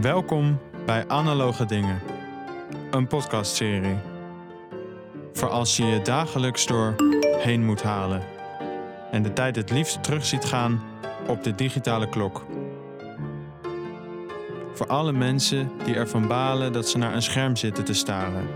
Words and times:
Welkom 0.00 0.58
bij 0.86 1.08
Analoge 1.08 1.64
Dingen, 1.64 2.00
een 2.90 3.06
podcastserie. 3.06 3.96
Voor 5.32 5.48
als 5.48 5.76
je 5.76 5.84
je 5.84 6.02
dagelijks 6.02 6.66
door 6.66 6.94
heen 7.38 7.64
moet 7.64 7.82
halen 7.82 8.22
en 9.10 9.22
de 9.22 9.32
tijd 9.32 9.56
het 9.56 9.70
liefst 9.70 10.02
terug 10.02 10.24
ziet 10.24 10.44
gaan 10.44 10.82
op 11.26 11.42
de 11.42 11.54
digitale 11.54 12.08
klok. 12.08 12.44
Voor 14.74 14.86
alle 14.86 15.12
mensen 15.12 15.70
die 15.84 15.94
ervan 15.94 16.26
balen 16.26 16.72
dat 16.72 16.88
ze 16.88 16.98
naar 16.98 17.14
een 17.14 17.22
scherm 17.22 17.56
zitten 17.56 17.84
te 17.84 17.94
staren. 17.94 18.46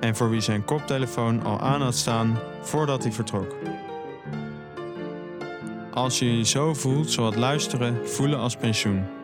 En 0.00 0.16
voor 0.16 0.30
wie 0.30 0.40
zijn 0.40 0.64
koptelefoon 0.64 1.44
al 1.44 1.60
aan 1.60 1.82
had 1.82 1.94
staan 1.94 2.38
voordat 2.60 3.02
hij 3.02 3.12
vertrok. 3.12 3.54
Als 5.92 6.18
je 6.18 6.36
je 6.36 6.44
zo 6.44 6.74
voelt, 6.74 7.10
zal 7.10 7.26
het 7.26 7.36
luisteren 7.36 8.08
voelen 8.08 8.38
als 8.38 8.56
pensioen. 8.56 9.17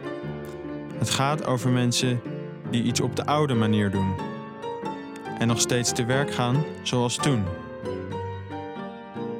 Het 1.04 1.12
gaat 1.12 1.46
over 1.46 1.70
mensen 1.70 2.20
die 2.70 2.82
iets 2.82 3.00
op 3.00 3.16
de 3.16 3.26
oude 3.26 3.54
manier 3.54 3.90
doen. 3.90 4.14
En 5.38 5.46
nog 5.46 5.60
steeds 5.60 5.92
te 5.92 6.04
werk 6.04 6.34
gaan 6.34 6.64
zoals 6.82 7.16
toen. 7.16 7.44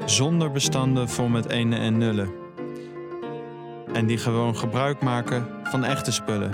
Zonder 0.04 0.50
bestanden 0.50 1.08
vol 1.08 1.28
met 1.28 1.48
enen 1.48 1.78
en 1.78 1.98
nullen. 1.98 2.32
En 3.92 4.06
die 4.06 4.18
gewoon 4.18 4.56
gebruik 4.56 5.02
maken 5.02 5.48
van 5.62 5.84
echte 5.84 6.12
spullen. 6.12 6.50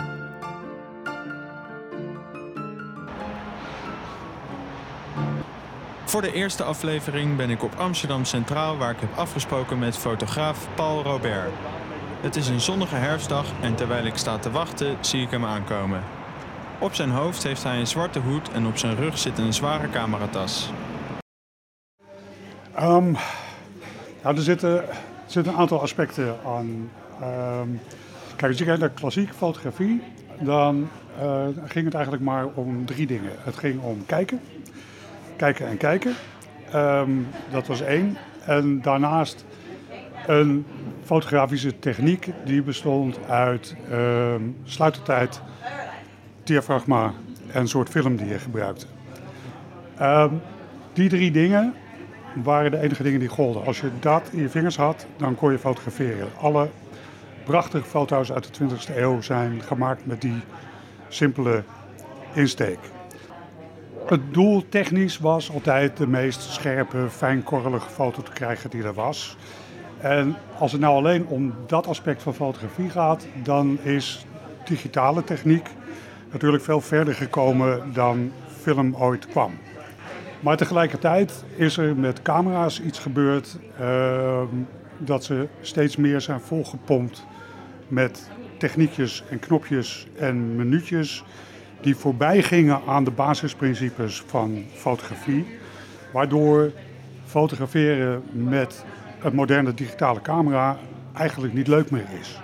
Voor 6.04 6.22
de 6.22 6.32
eerste 6.32 6.62
aflevering 6.62 7.36
ben 7.36 7.50
ik 7.50 7.62
op 7.62 7.74
Amsterdam 7.76 8.24
Centraal 8.24 8.76
waar 8.76 8.90
ik 8.90 9.00
heb 9.00 9.16
afgesproken 9.16 9.78
met 9.78 9.96
fotograaf 9.96 10.68
Paul 10.74 11.02
Robert. 11.02 11.50
Het 12.20 12.36
is 12.36 12.48
een 12.48 12.60
zonnige 12.60 12.94
herfstdag 12.94 13.46
en 13.62 13.74
terwijl 13.74 14.04
ik 14.04 14.16
sta 14.16 14.38
te 14.38 14.50
wachten 14.50 14.96
zie 15.00 15.22
ik 15.22 15.30
hem 15.30 15.44
aankomen. 15.44 16.02
Op 16.78 16.94
zijn 16.94 17.10
hoofd 17.10 17.42
heeft 17.42 17.62
hij 17.62 17.78
een 17.78 17.86
zwarte 17.86 18.18
hoed 18.18 18.50
en 18.50 18.66
op 18.66 18.78
zijn 18.78 18.96
rug 18.96 19.18
zit 19.18 19.38
een 19.38 19.52
zware 19.52 19.90
cameratas. 19.90 20.70
Nou, 24.22 24.36
er 24.36 24.42
zitten, 24.42 24.84
zitten 25.26 25.52
een 25.52 25.58
aantal 25.58 25.80
aspecten 25.80 26.36
aan. 26.46 26.90
Um, 27.22 27.80
kijk, 28.36 28.50
als 28.50 28.58
je 28.58 28.64
kijkt 28.64 28.80
naar 28.80 28.88
klassieke 28.88 29.32
fotografie, 29.32 30.02
dan 30.40 30.88
uh, 31.22 31.46
ging 31.64 31.84
het 31.84 31.94
eigenlijk 31.94 32.24
maar 32.24 32.46
om 32.46 32.86
drie 32.86 33.06
dingen. 33.06 33.32
Het 33.38 33.56
ging 33.56 33.82
om 33.82 34.06
kijken, 34.06 34.40
kijken 35.36 35.66
en 35.66 35.76
kijken. 35.76 36.14
Um, 36.74 37.28
dat 37.50 37.66
was 37.66 37.80
één. 37.80 38.16
En 38.44 38.82
daarnaast 38.82 39.44
een 40.26 40.66
fotografische 41.04 41.78
techniek 41.78 42.28
die 42.44 42.62
bestond 42.62 43.18
uit 43.28 43.76
uh, 43.90 44.34
sluitertijd, 44.64 45.40
diafragma 46.44 47.12
en 47.52 47.60
een 47.60 47.68
soort 47.68 47.88
film 47.88 48.16
die 48.16 48.26
je 48.26 48.38
gebruikte. 48.38 48.86
Um, 50.02 50.40
die 50.92 51.08
drie 51.08 51.30
dingen 51.30 51.74
waren 52.34 52.70
de 52.70 52.80
enige 52.80 53.02
dingen 53.02 53.20
die 53.20 53.28
golden. 53.28 53.64
Als 53.64 53.80
je 53.80 53.90
dat 54.00 54.28
in 54.32 54.40
je 54.40 54.48
vingers 54.48 54.76
had, 54.76 55.06
dan 55.16 55.34
kon 55.34 55.52
je 55.52 55.58
fotograferen. 55.58 56.28
Alle 56.40 56.68
prachtige 57.44 57.84
foto's 57.84 58.32
uit 58.32 58.54
de 58.54 58.64
20e 58.64 58.96
eeuw 58.96 59.20
zijn 59.20 59.62
gemaakt 59.62 60.06
met 60.06 60.20
die 60.20 60.40
simpele 61.08 61.62
insteek. 62.32 62.78
Het 64.06 64.34
doel 64.34 64.68
technisch 64.68 65.18
was 65.18 65.52
altijd 65.52 65.96
de 65.96 66.06
meest 66.06 66.42
scherpe, 66.42 67.06
fijnkorrelige 67.10 67.90
foto 67.90 68.22
te 68.22 68.32
krijgen 68.32 68.70
die 68.70 68.82
er 68.82 68.94
was. 68.94 69.36
En 70.00 70.36
als 70.58 70.72
het 70.72 70.80
nou 70.80 70.94
alleen 70.96 71.26
om 71.26 71.54
dat 71.66 71.86
aspect 71.86 72.22
van 72.22 72.34
fotografie 72.34 72.90
gaat, 72.90 73.26
dan 73.42 73.78
is 73.82 74.26
digitale 74.64 75.24
techniek 75.24 75.68
natuurlijk 76.32 76.62
veel 76.62 76.80
verder 76.80 77.14
gekomen 77.14 77.92
dan 77.92 78.32
film 78.60 78.94
ooit 78.96 79.26
kwam. 79.26 79.52
Maar 80.40 80.56
tegelijkertijd 80.56 81.44
is 81.56 81.76
er 81.76 81.96
met 81.96 82.22
camera's 82.22 82.80
iets 82.80 82.98
gebeurd 82.98 83.58
uh, 83.80 84.42
dat 84.98 85.24
ze 85.24 85.48
steeds 85.60 85.96
meer 85.96 86.20
zijn 86.20 86.40
volgepompt 86.40 87.26
met 87.88 88.30
techniekjes 88.58 89.24
en 89.28 89.38
knopjes 89.38 90.06
en 90.18 90.56
minuutjes 90.56 91.24
die 91.80 91.96
voorbij 91.96 92.42
gingen 92.42 92.80
aan 92.86 93.04
de 93.04 93.10
basisprincipes 93.10 94.22
van 94.26 94.64
fotografie, 94.74 95.46
waardoor 96.12 96.70
fotograferen 97.24 98.22
met 98.32 98.84
een 99.22 99.34
moderne 99.34 99.74
digitale 99.74 100.20
camera 100.20 100.76
eigenlijk 101.12 101.52
niet 101.52 101.66
leuk 101.66 101.90
meer 101.90 102.06
is. 102.20 102.40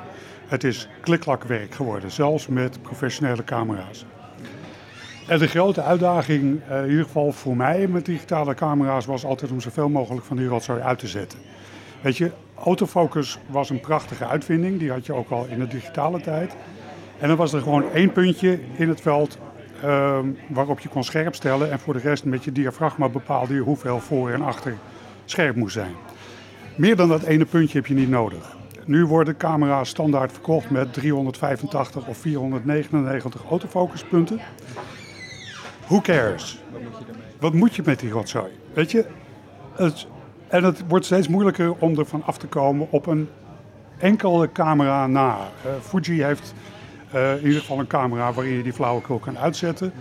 Het 0.47 0.65
is 0.65 0.89
kliklakwerk 1.01 1.75
geworden, 1.75 2.11
zelfs 2.11 2.47
met 2.47 2.83
professionele 2.83 3.45
camera's. 3.45 4.07
En 5.27 5.39
de 5.39 5.47
grote 5.47 5.83
uitdaging, 5.83 6.61
uh, 6.71 6.83
in 6.83 6.91
ieder 6.91 7.05
geval 7.05 7.33
voor 7.33 7.57
mij 7.57 7.87
met 7.87 8.05
digitale 8.05 8.55
camera's, 8.55 9.07
was 9.07 9.25
altijd 9.25 9.51
om 9.51 9.61
zoveel 9.61 9.89
mogelijk 9.89 10.27
van 10.27 10.37
die 10.37 10.47
rotzooi 10.47 10.81
uit 10.81 10.99
te 10.99 11.07
zetten. 11.07 11.39
Weet 12.01 12.17
je, 12.17 12.31
autofocus 12.55 13.39
was 13.47 13.71
een 13.71 13.81
prachtige 13.81 14.27
uitvinding, 14.27 14.79
die 14.79 14.91
had 14.91 15.07
je 15.07 15.13
ook 15.13 15.31
al 15.31 15.47
in 15.51 15.59
de 15.59 15.67
digitale 15.67 16.21
tijd. 16.21 16.57
En 17.19 17.29
dan 17.29 17.37
was 17.37 17.53
er 17.53 17.63
gewoon 17.63 17.93
één 17.93 18.13
puntje 18.13 18.59
in 18.77 18.89
het 18.89 19.01
veld 19.01 19.39
uh, 19.85 20.19
waarop 20.49 20.81
je 20.81 20.89
kon 20.89 21.05
scherp 21.05 21.35
stellen. 21.35 21.71
En 21.71 21.79
voor 21.79 21.95
de 21.95 22.01
rest 22.01 22.25
met 22.25 22.45
je 22.45 22.53
diafragma 22.53 23.09
bepaalde 23.09 23.55
je 23.55 23.61
hoeveel 23.61 24.01
voor 24.01 24.31
en 24.31 24.43
achter 24.43 24.75
scherp 25.25 25.57
moest 25.57 25.75
zijn. 25.75 25.95
Meer 26.77 26.97
dan 26.97 27.09
dat 27.09 27.23
ene 27.23 27.45
puntje 27.45 27.79
heb 27.79 27.87
je 27.87 27.95
niet 27.95 28.09
nodig. 28.09 28.57
Nu 28.85 29.07
worden 29.07 29.37
camera's 29.37 29.89
standaard 29.89 30.33
verkocht 30.33 30.71
met 30.71 30.93
385 30.93 32.07
of 32.07 32.17
499 32.17 33.45
autofocuspunten. 33.51 34.41
Who 35.87 36.01
cares? 36.01 36.63
Wat 37.41 37.53
moet 37.53 37.75
je 37.75 37.83
met 37.85 38.01
die 38.01 38.11
rotzooi? 38.11 38.51
Weet 38.73 38.91
je, 38.91 39.07
het, 39.73 40.07
en 40.49 40.65
het 40.65 40.83
wordt 40.89 41.05
steeds 41.05 41.29
moeilijker 41.29 41.75
om 41.79 41.99
er 41.99 42.07
van 42.07 42.23
af 42.25 42.39
te 42.39 42.47
komen 42.47 42.87
op 42.91 43.07
een 43.07 43.29
enkele 43.99 44.53
camera 44.53 45.07
na. 45.07 45.37
Uh, 45.37 45.73
Fuji 45.83 46.23
heeft 46.23 46.55
uh, 47.15 47.37
in 47.37 47.47
ieder 47.47 47.61
geval 47.61 47.79
een 47.79 47.87
camera 47.87 48.33
waarin 48.33 48.53
je 48.53 48.63
die 48.63 48.73
flauwekul 48.73 49.19
kan 49.19 49.39
uitzetten. 49.39 49.93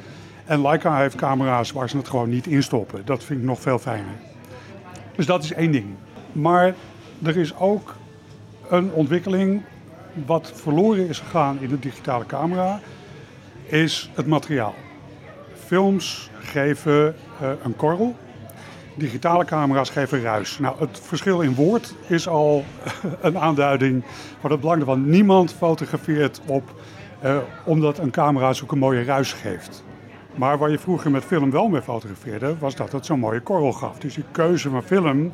En 0.46 0.62
Leica 0.62 0.98
heeft 0.98 1.16
camera's 1.16 1.72
waar 1.72 1.90
ze 1.90 1.98
het 1.98 2.08
gewoon 2.08 2.30
niet 2.30 2.48
instoppen. 2.48 3.02
Dat 3.06 3.24
vind 3.24 3.40
ik 3.40 3.46
nog 3.46 3.62
veel 3.62 3.80
fijner. 3.80 4.16
Dus 5.16 5.26
dat 5.26 5.44
is 5.44 5.54
één 5.54 5.72
ding. 5.72 5.86
Maar 6.36 6.76
er 7.24 7.38
is 7.38 7.58
ook 7.58 7.96
een 8.70 8.92
ontwikkeling 8.92 9.62
wat 10.26 10.52
verloren 10.56 11.08
is 11.08 11.20
gegaan 11.20 11.58
in 11.60 11.70
de 11.70 11.80
digitale 11.80 12.26
camera, 12.26 12.80
is 13.66 14.12
het 14.14 14.28
materiaal. 14.28 14.76
Films 15.66 16.30
geven 16.40 17.16
uh, 17.42 17.50
een 17.64 17.76
korrel, 17.76 18.16
digitale 18.96 19.46
camera's 19.46 19.90
geven 19.90 20.22
ruis. 20.22 20.60
Nou, 20.60 20.76
het 20.80 21.00
verschil 21.00 21.42
in 21.42 21.56
woord 21.56 21.96
is 22.08 22.28
al 22.28 22.64
een 23.22 23.38
aanduiding 23.38 24.04
van 24.40 24.52
het 24.52 24.60
belang 24.60 24.80
ervan. 24.80 25.10
Niemand 25.10 25.54
fotografeert 25.54 26.42
op 26.46 26.74
uh, 27.24 27.38
omdat 27.64 27.98
een 27.98 28.12
camera 28.12 28.54
zo'n 28.54 28.80
mooie 28.80 29.04
ruis 29.04 29.34
geeft. 29.34 29.84
Maar 30.36 30.58
waar 30.58 30.72
je 30.72 30.80
vroeger 30.80 31.12
met 31.12 31.24
film 31.24 31.52
wel 31.52 31.68
mee 31.68 31.82
fotografeerde, 31.82 32.56
was 32.60 32.76
dat 32.76 32.92
het 32.92 33.06
zo'n 33.06 33.20
mooie 33.20 33.42
korrel 33.42 33.72
gaf. 33.72 34.00
Dus 34.00 34.14
die 34.14 34.24
keuze 34.32 34.70
van 34.70 34.84
film 34.84 35.34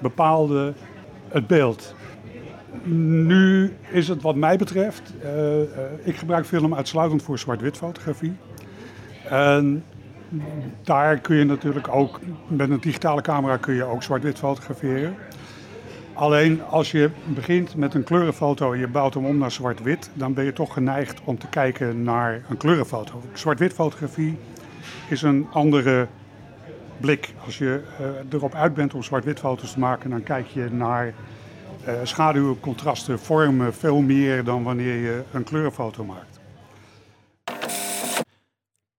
bepaalde 0.00 0.72
het 1.28 1.46
beeld. 1.46 1.94
Nu 2.84 3.72
is 3.90 4.08
het 4.08 4.22
wat 4.22 4.36
mij 4.36 4.56
betreft, 4.56 5.14
uh, 5.24 5.58
uh, 5.58 5.66
ik 6.02 6.16
gebruik 6.16 6.46
film 6.46 6.74
uitsluitend 6.74 7.22
voor 7.22 7.38
zwart-wit 7.38 7.76
fotografie. 7.76 8.36
En 9.28 9.84
daar 10.82 11.18
kun 11.18 11.36
je 11.36 11.44
natuurlijk 11.44 11.88
ook, 11.88 12.20
met 12.46 12.70
een 12.70 12.80
digitale 12.80 13.20
camera 13.20 13.56
kun 13.56 13.74
je 13.74 13.84
ook 13.84 14.02
zwart-wit 14.02 14.38
fotograferen. 14.38 15.14
Alleen 16.12 16.62
als 16.64 16.90
je 16.90 17.10
begint 17.24 17.76
met 17.76 17.94
een 17.94 18.04
kleurenfoto 18.04 18.72
en 18.72 18.78
je 18.78 18.88
bouwt 18.88 19.14
hem 19.14 19.24
om 19.24 19.38
naar 19.38 19.50
zwart-wit, 19.50 20.10
dan 20.14 20.34
ben 20.34 20.44
je 20.44 20.52
toch 20.52 20.72
geneigd 20.72 21.20
om 21.24 21.38
te 21.38 21.48
kijken 21.48 22.02
naar 22.02 22.42
een 22.48 22.56
kleurenfoto. 22.56 23.22
Zwart-wit 23.32 23.72
fotografie 23.72 24.38
is 25.08 25.22
een 25.22 25.46
andere 25.52 26.06
blik. 27.00 27.34
Als 27.44 27.58
je 27.58 27.82
uh, 28.00 28.06
erop 28.32 28.54
uit 28.54 28.74
bent 28.74 28.94
om 28.94 29.02
zwart-wit 29.02 29.38
foto's 29.38 29.72
te 29.72 29.78
maken, 29.78 30.10
dan 30.10 30.22
kijk 30.22 30.46
je 30.46 30.68
naar 30.70 31.14
uh, 31.88 31.94
schaduwen, 32.02 32.60
contrasten, 32.60 33.18
vormen 33.18 33.74
veel 33.74 34.00
meer 34.00 34.44
dan 34.44 34.62
wanneer 34.62 34.94
je 34.94 35.22
een 35.32 35.44
kleurenfoto 35.44 36.04
maakt. 36.04 36.40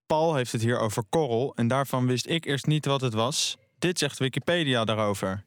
Paul 0.06 0.36
heeft 0.36 0.51
het 0.51 0.62
hier 0.62 0.80
over 0.80 1.03
korrel 1.09 1.53
en 1.56 1.68
daarvan 1.68 2.07
wist 2.07 2.27
ik 2.27 2.45
eerst 2.45 2.65
niet 2.65 2.86
wat 2.86 3.01
het 3.01 3.13
was. 3.13 3.57
Dit 3.80 4.00
zegt 4.00 4.19
Wikipedia 4.19 4.86
daarover. 4.86 5.44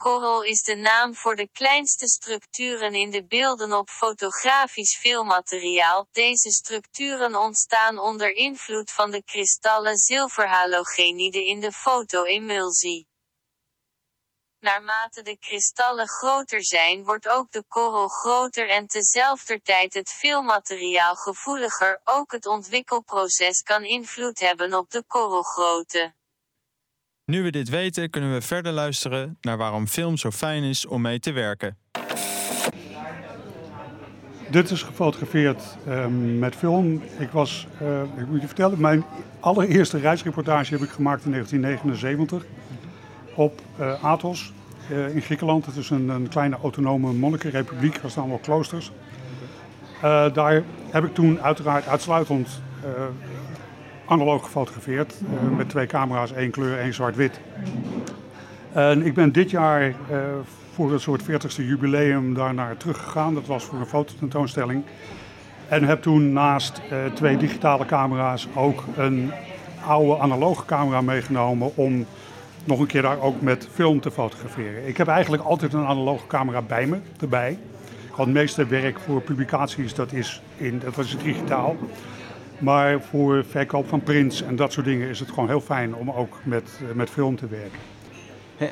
Korrel 0.00 0.42
is 0.42 0.62
de 0.62 0.74
naam 0.74 1.14
voor 1.14 1.36
de 1.36 1.48
kleinste 1.48 2.08
structuren 2.08 2.94
in 2.94 3.10
de 3.10 3.24
beelden 3.26 3.72
op 3.72 3.88
fotografisch 3.88 4.96
filmmateriaal. 4.96 6.08
Deze 6.12 6.50
structuren 6.50 7.36
ontstaan 7.36 7.98
onder 7.98 8.30
invloed 8.30 8.90
van 8.90 9.10
de 9.10 9.22
kristallen 9.24 9.96
zilverhalogenide 9.96 11.46
in 11.46 11.60
de 11.60 11.72
fotoemulsie. 11.72 13.08
Naarmate 14.60 15.22
de 15.22 15.38
kristallen 15.38 16.08
groter 16.08 16.64
zijn, 16.64 17.04
wordt 17.04 17.28
ook 17.28 17.50
de 17.50 17.64
korrel 17.68 18.08
groter 18.08 18.68
en 18.68 18.86
tezelfdertijd 18.86 19.94
het 19.94 20.10
filmmateriaal 20.10 21.14
gevoeliger. 21.14 22.00
Ook 22.04 22.32
het 22.32 22.46
ontwikkelproces 22.46 23.62
kan 23.62 23.84
invloed 23.84 24.38
hebben 24.38 24.74
op 24.74 24.90
de 24.90 25.04
korrelgrootte. 25.06 26.14
Nu 27.30 27.42
we 27.42 27.50
dit 27.50 27.68
weten, 27.68 28.10
kunnen 28.10 28.32
we 28.32 28.40
verder 28.40 28.72
luisteren 28.72 29.36
naar 29.40 29.56
waarom 29.56 29.86
film 29.86 30.16
zo 30.16 30.30
fijn 30.30 30.62
is 30.62 30.86
om 30.86 31.00
mee 31.00 31.18
te 31.20 31.32
werken. 31.32 31.76
Dit 34.50 34.70
is 34.70 34.82
gefotografeerd 34.82 35.62
ehm, 35.86 36.38
met 36.38 36.54
film. 36.54 37.02
Ik 37.18 37.30
was, 37.30 37.66
eh, 37.80 38.02
ik 38.02 38.26
moet 38.26 38.40
je 38.40 38.46
vertellen, 38.46 38.80
mijn 38.80 39.04
allereerste 39.40 39.98
reisreportage 39.98 40.74
heb 40.74 40.82
ik 40.82 40.90
gemaakt 40.90 41.24
in 41.24 41.30
1979 41.30 42.44
op 43.34 43.60
uh, 43.80 44.04
Athos 44.04 44.52
uh, 44.90 45.14
in 45.14 45.22
Griekenland. 45.22 45.66
Het 45.66 45.76
is 45.76 45.90
een, 45.90 46.08
een 46.08 46.28
kleine 46.28 46.56
autonome 46.62 47.12
monnikenrepubliek, 47.12 47.96
er 47.96 48.10
staan 48.10 48.22
allemaal 48.22 48.42
kloosters. 48.42 48.92
daar 50.32 50.62
heb 50.90 51.04
ik 51.04 51.14
toen 51.14 51.40
uiteraard 51.40 51.86
uitsluitend 51.86 52.48
analoog 54.10 54.42
gefotografeerd. 54.42 55.14
met 55.56 55.68
twee 55.68 55.86
camera's, 55.86 56.32
één 56.32 56.50
kleur, 56.50 56.78
één 56.78 56.94
zwart-wit. 56.94 57.40
En 58.72 59.06
ik 59.06 59.14
ben 59.14 59.32
dit 59.32 59.50
jaar 59.50 59.94
voor 60.74 60.92
een 60.92 61.00
soort 61.00 61.22
40ste 61.22 61.64
jubileum 61.64 62.34
daarnaar 62.34 62.76
teruggegaan. 62.76 63.34
Dat 63.34 63.46
was 63.46 63.64
voor 63.64 63.78
een 63.78 63.86
fototentoonstelling. 63.86 64.82
En 65.68 65.84
heb 65.84 66.02
toen 66.02 66.32
naast 66.32 66.80
uh, 66.92 67.12
twee 67.14 67.36
digitale 67.36 67.84
camera's 67.84 68.48
ook 68.54 68.84
een 68.96 69.32
oude 69.86 70.18
analoge 70.18 70.64
camera 70.64 71.00
meegenomen 71.00 71.76
om 71.76 72.06
nog 72.64 72.80
een 72.80 72.86
keer 72.86 73.02
daar 73.02 73.20
ook 73.20 73.40
met 73.40 73.68
film 73.72 74.00
te 74.00 74.10
fotograferen. 74.10 74.88
Ik 74.88 74.96
heb 74.96 75.08
eigenlijk 75.08 75.42
altijd 75.42 75.72
een 75.72 75.86
analoge 75.86 76.26
camera 76.26 76.62
bij 76.62 76.86
me, 76.86 76.98
erbij. 77.20 77.58
Want 78.08 78.28
het 78.28 78.38
meeste 78.38 78.66
werk 78.66 78.98
voor 78.98 79.20
publicaties, 79.20 79.94
dat 79.94 80.12
is, 80.12 80.42
in, 80.56 80.82
dat 80.84 80.98
is 81.04 81.16
digitaal. 81.22 81.76
Maar 82.60 83.02
voor 83.02 83.44
verkoop 83.44 83.88
van 83.88 84.02
prints 84.02 84.42
en 84.42 84.56
dat 84.56 84.72
soort 84.72 84.86
dingen 84.86 85.08
is 85.08 85.20
het 85.20 85.28
gewoon 85.28 85.48
heel 85.48 85.60
fijn 85.60 85.94
om 85.94 86.10
ook 86.10 86.38
met, 86.42 86.80
eh, 86.88 86.94
met 86.94 87.10
film 87.10 87.36
te 87.36 87.46
werken. 87.46 87.78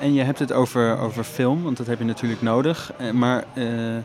En 0.01 0.15
je 0.15 0.23
hebt 0.23 0.39
het 0.39 0.53
over, 0.53 0.99
over 0.99 1.25
film, 1.25 1.63
want 1.63 1.77
dat 1.77 1.87
heb 1.87 1.99
je 1.99 2.05
natuurlijk 2.05 2.43
nodig. 2.43 2.93
Eh, 2.99 3.11
maar 3.11 3.45
uh, 3.55 3.97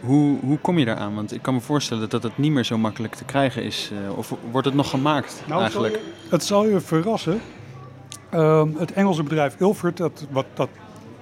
hoe, 0.00 0.38
hoe 0.40 0.58
kom 0.58 0.78
je 0.78 0.84
daaraan? 0.84 1.14
Want 1.14 1.32
ik 1.32 1.42
kan 1.42 1.54
me 1.54 1.60
voorstellen 1.60 2.08
dat 2.08 2.22
het 2.22 2.38
niet 2.38 2.52
meer 2.52 2.64
zo 2.64 2.78
makkelijk 2.78 3.14
te 3.14 3.24
krijgen 3.24 3.62
is. 3.62 3.92
Of 4.16 4.34
wordt 4.50 4.66
het 4.66 4.76
nog 4.76 4.90
gemaakt 4.90 5.42
nou, 5.46 5.60
eigenlijk? 5.60 6.00
Het 6.28 6.44
zal 6.44 6.66
je, 6.66 6.80
verrassen. 6.80 7.40
Uh, 8.34 8.64
het 8.76 8.92
Engelse 8.92 9.22
bedrijf 9.22 9.60
Ilford, 9.60 9.96
dat, 9.96 10.26
wat, 10.30 10.46
dat 10.54 10.68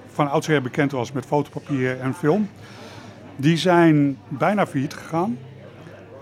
van 0.07 0.29
oudsher 0.29 0.61
bekend 0.61 0.91
was 0.91 1.11
met 1.11 1.25
fotopapier 1.25 1.99
en 1.99 2.13
film, 2.13 2.49
die 3.35 3.57
zijn 3.57 4.17
bijna 4.27 4.67
failliet 4.67 4.93
gegaan. 4.93 5.37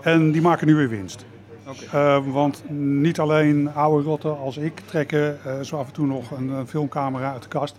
En 0.02 0.32
die 0.32 0.42
maken 0.42 0.66
nu 0.66 0.74
weer 0.74 0.88
winst. 0.88 1.24
Uh, 1.94 2.18
want 2.26 2.62
niet 2.70 3.20
alleen 3.20 3.74
oude 3.74 4.04
rotten 4.08 4.38
als 4.38 4.56
ik 4.56 4.80
trekken 4.80 5.38
uh, 5.46 5.60
zo 5.60 5.76
af 5.76 5.86
en 5.86 5.92
toe 5.92 6.06
nog 6.06 6.30
een, 6.30 6.66
filmcamera 6.66 7.32
uit 7.32 7.42
de 7.42 7.48
kast. 7.48 7.76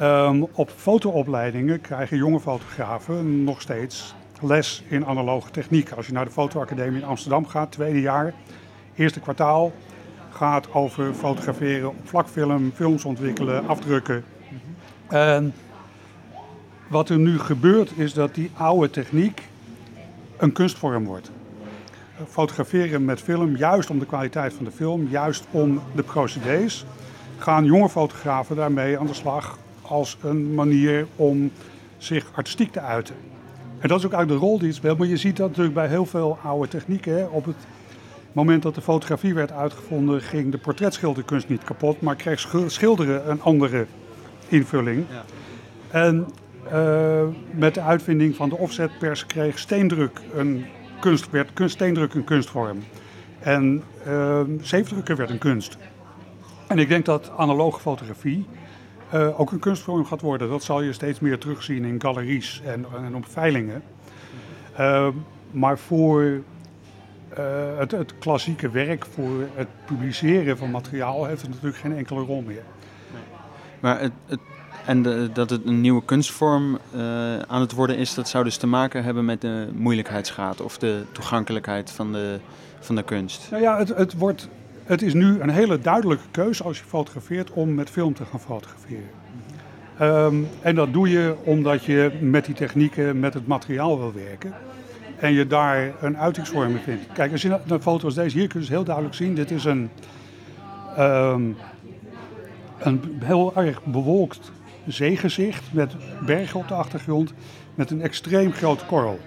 Um, 0.00 0.46
op 0.52 0.70
fotoopleidingen 0.76 1.80
krijgen 1.80 2.16
jonge 2.16 2.40
fotografen 2.40 3.44
nog 3.44 3.60
steeds 3.60 4.14
les 4.40 4.82
in 4.88 5.06
analoge 5.06 5.50
techniek. 5.50 5.90
Als 5.92 6.06
je 6.06 6.12
naar 6.12 6.24
de 6.24 6.30
fotoacademie 6.30 7.00
in 7.00 7.06
Amsterdam 7.06 7.46
gaat, 7.46 7.72
tweede 7.72 8.00
jaar, 8.00 8.34
eerste 8.94 9.20
kwartaal, 9.20 9.72
gaat 10.30 10.72
over 10.72 11.14
fotograferen 11.14 11.88
op 11.88 11.96
vlakfilm, 12.04 12.72
films 12.74 13.04
ontwikkelen, 13.04 13.68
afdrukken. 13.68 14.24
En 15.08 15.54
wat 16.88 17.08
er 17.08 17.18
nu 17.18 17.38
gebeurt 17.38 17.92
is 17.96 18.12
dat 18.12 18.34
die 18.34 18.50
oude 18.56 18.90
techniek 18.90 19.42
een 20.36 20.52
kunstvorm 20.52 21.04
wordt 21.04 21.30
fotograferen 22.28 23.04
met 23.04 23.20
film, 23.20 23.56
juist 23.56 23.90
om 23.90 23.98
de 23.98 24.06
kwaliteit 24.06 24.52
van 24.52 24.64
de 24.64 24.70
film, 24.70 25.08
juist 25.10 25.46
om 25.50 25.80
de 25.94 26.02
procedés, 26.02 26.84
gaan 27.38 27.64
jonge 27.64 27.88
fotografen 27.88 28.56
daarmee 28.56 28.98
aan 28.98 29.06
de 29.06 29.14
slag 29.14 29.58
als 29.82 30.16
een 30.22 30.54
manier 30.54 31.06
om 31.16 31.50
zich 31.96 32.30
artistiek 32.34 32.72
te 32.72 32.80
uiten. 32.80 33.14
En 33.78 33.88
dat 33.88 33.98
is 33.98 34.06
ook 34.06 34.12
eigenlijk 34.12 34.40
de 34.40 34.46
rol 34.46 34.58
die 34.58 34.68
het 34.68 34.76
speelt. 34.76 34.98
Maar 34.98 35.06
je 35.06 35.16
ziet 35.16 35.36
dat 35.36 35.48
natuurlijk 35.48 35.74
bij 35.74 35.88
heel 35.88 36.06
veel 36.06 36.38
oude 36.42 36.68
technieken. 36.68 37.32
Op 37.32 37.44
het 37.44 37.56
moment 38.32 38.62
dat 38.62 38.74
de 38.74 38.80
fotografie 38.80 39.34
werd 39.34 39.52
uitgevonden, 39.52 40.20
ging 40.20 40.50
de 40.50 40.58
portretschilderkunst 40.58 41.48
niet 41.48 41.64
kapot, 41.64 42.00
maar 42.00 42.16
kreeg 42.16 42.48
schilderen 42.66 43.30
een 43.30 43.42
andere 43.42 43.86
invulling. 44.48 45.04
Ja. 45.10 45.24
En 45.90 46.26
uh, 46.72 47.22
met 47.50 47.74
de 47.74 47.80
uitvinding 47.80 48.36
van 48.36 48.48
de 48.48 48.56
offsetpers 48.56 49.26
kreeg 49.26 49.58
steendruk 49.58 50.20
een 50.34 50.64
kunst 51.00 51.30
werd 51.30 51.52
kunst, 51.52 51.74
steendruk 51.74 52.14
een 52.14 52.24
kunstvorm. 52.24 52.78
En 53.38 53.82
uh, 54.06 54.40
zeefdrukken 54.60 55.16
werd 55.16 55.30
een 55.30 55.38
kunst. 55.38 55.76
En 56.66 56.78
ik 56.78 56.88
denk 56.88 57.04
dat 57.04 57.30
analoge 57.36 57.80
fotografie 57.80 58.46
uh, 59.14 59.40
ook 59.40 59.52
een 59.52 59.58
kunstvorm 59.58 60.04
gaat 60.04 60.20
worden. 60.20 60.48
Dat 60.48 60.62
zal 60.62 60.82
je 60.82 60.92
steeds 60.92 61.20
meer 61.20 61.38
terugzien 61.38 61.84
in 61.84 62.00
galeries 62.00 62.62
en, 62.64 62.86
en 63.04 63.14
op 63.14 63.26
veilingen. 63.26 63.82
Uh, 64.80 65.08
maar 65.50 65.78
voor 65.78 66.22
uh, 66.22 66.42
het, 67.78 67.90
het, 67.90 68.18
klassieke 68.18 68.70
werk, 68.70 69.04
voor 69.04 69.46
het 69.54 69.68
publiceren 69.84 70.58
van 70.58 70.70
materiaal, 70.70 71.24
heeft 71.24 71.40
het 71.40 71.50
natuurlijk 71.50 71.76
geen 71.76 71.96
enkele 71.96 72.20
rol 72.20 72.42
meer. 72.42 72.62
Maar 73.80 74.00
het, 74.00 74.12
het 74.26 74.40
en 74.88 75.30
dat 75.32 75.50
het 75.50 75.66
een 75.66 75.80
nieuwe 75.80 76.04
kunstvorm 76.04 76.78
uh, 76.94 77.38
aan 77.38 77.60
het 77.60 77.72
worden 77.72 77.96
is, 77.96 78.14
dat 78.14 78.28
zou 78.28 78.44
dus 78.44 78.56
te 78.56 78.66
maken 78.66 79.04
hebben 79.04 79.24
met 79.24 79.40
de 79.40 79.68
moeilijkheidsgraad 79.74 80.60
of 80.60 80.78
de 80.78 81.02
toegankelijkheid 81.12 81.90
van 81.90 82.12
de, 82.12 82.38
van 82.80 82.94
de 82.94 83.02
kunst. 83.02 83.48
Nou 83.50 83.62
ja, 83.62 83.78
het, 83.78 83.88
het, 83.88 84.14
wordt, 84.14 84.48
het 84.84 85.02
is 85.02 85.14
nu 85.14 85.40
een 85.40 85.50
hele 85.50 85.78
duidelijke 85.78 86.24
keuze 86.30 86.62
als 86.64 86.78
je 86.78 86.84
fotografeert 86.84 87.50
om 87.50 87.74
met 87.74 87.90
film 87.90 88.14
te 88.14 88.24
gaan 88.24 88.40
fotograferen. 88.40 89.08
Um, 90.00 90.48
en 90.62 90.74
dat 90.74 90.92
doe 90.92 91.08
je 91.10 91.34
omdat 91.44 91.84
je 91.84 92.12
met 92.20 92.44
die 92.44 92.54
technieken, 92.54 93.20
met 93.20 93.34
het 93.34 93.46
materiaal 93.46 93.98
wil 93.98 94.12
werken. 94.12 94.52
En 95.16 95.32
je 95.32 95.46
daar 95.46 95.92
een 96.00 96.18
uitingsvorm 96.18 96.70
in 96.70 96.78
vindt. 96.78 97.12
Kijk, 97.12 97.32
als 97.32 97.42
je 97.42 97.58
een 97.66 97.82
foto 97.82 98.04
als 98.04 98.14
deze 98.14 98.38
hier 98.38 98.48
kun 98.48 98.60
je 98.60 98.66
heel 98.66 98.84
duidelijk 98.84 99.14
zien. 99.14 99.34
Dit 99.34 99.50
is 99.50 99.64
een, 99.64 99.90
um, 100.98 101.56
een 102.78 103.18
heel 103.24 103.52
erg 103.56 103.84
bewolkt 103.84 104.50
zeegezicht 104.92 105.72
met 105.72 105.94
bergen 106.26 106.60
op 106.60 106.68
de 106.68 106.74
achtergrond 106.74 107.32
met 107.74 107.90
een 107.90 108.02
extreem 108.02 108.52
grote 108.52 108.84
korrel. 108.84 109.18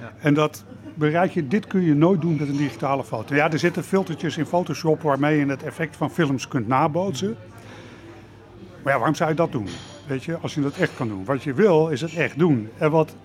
Ja. 0.00 0.12
En 0.20 0.34
dat 0.34 0.64
bereik 0.94 1.30
je, 1.30 1.48
dit 1.48 1.66
kun 1.66 1.82
je 1.82 1.94
nooit 1.94 2.20
doen 2.20 2.36
met 2.38 2.48
een 2.48 2.56
digitale 2.56 3.04
foto. 3.04 3.34
Ja, 3.34 3.50
er 3.50 3.58
zitten 3.58 3.84
filtertjes 3.84 4.36
in 4.36 4.46
Photoshop 4.46 5.02
waarmee 5.02 5.38
je 5.38 5.46
het 5.46 5.62
effect 5.62 5.96
van 5.96 6.10
films 6.10 6.48
kunt 6.48 6.68
nabootsen. 6.68 7.36
Maar 8.82 8.92
ja, 8.92 8.98
waarom 8.98 9.14
zou 9.14 9.30
je 9.30 9.36
dat 9.36 9.52
doen? 9.52 9.68
Weet 10.06 10.24
je, 10.24 10.36
als 10.36 10.54
je 10.54 10.60
dat 10.60 10.76
echt 10.76 10.96
kan 10.96 11.08
doen. 11.08 11.24
Wat 11.24 11.42
je 11.42 11.52
wil, 11.52 11.88
is 11.88 12.00
het 12.00 12.14
echt 12.14 12.38
doen. 12.38 12.68
En 12.78 12.90
wat 12.90 13.16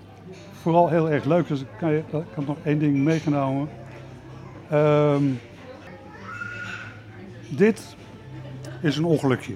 vooral 0.62 0.90
heel 0.90 1.10
erg 1.10 1.26
leuk 1.26 1.50
is, 1.50 1.64
kan 1.80 1.92
je, 1.92 1.98
ik 1.98 2.26
heb 2.36 2.48
nog 2.48 2.58
één 2.64 2.80
ding 2.80 2.98
meegenomen. 2.98 3.70
Um, 4.74 5.40
dit 7.50 7.96
is 8.82 8.98
een 8.98 9.06
ongelukje. 9.06 9.56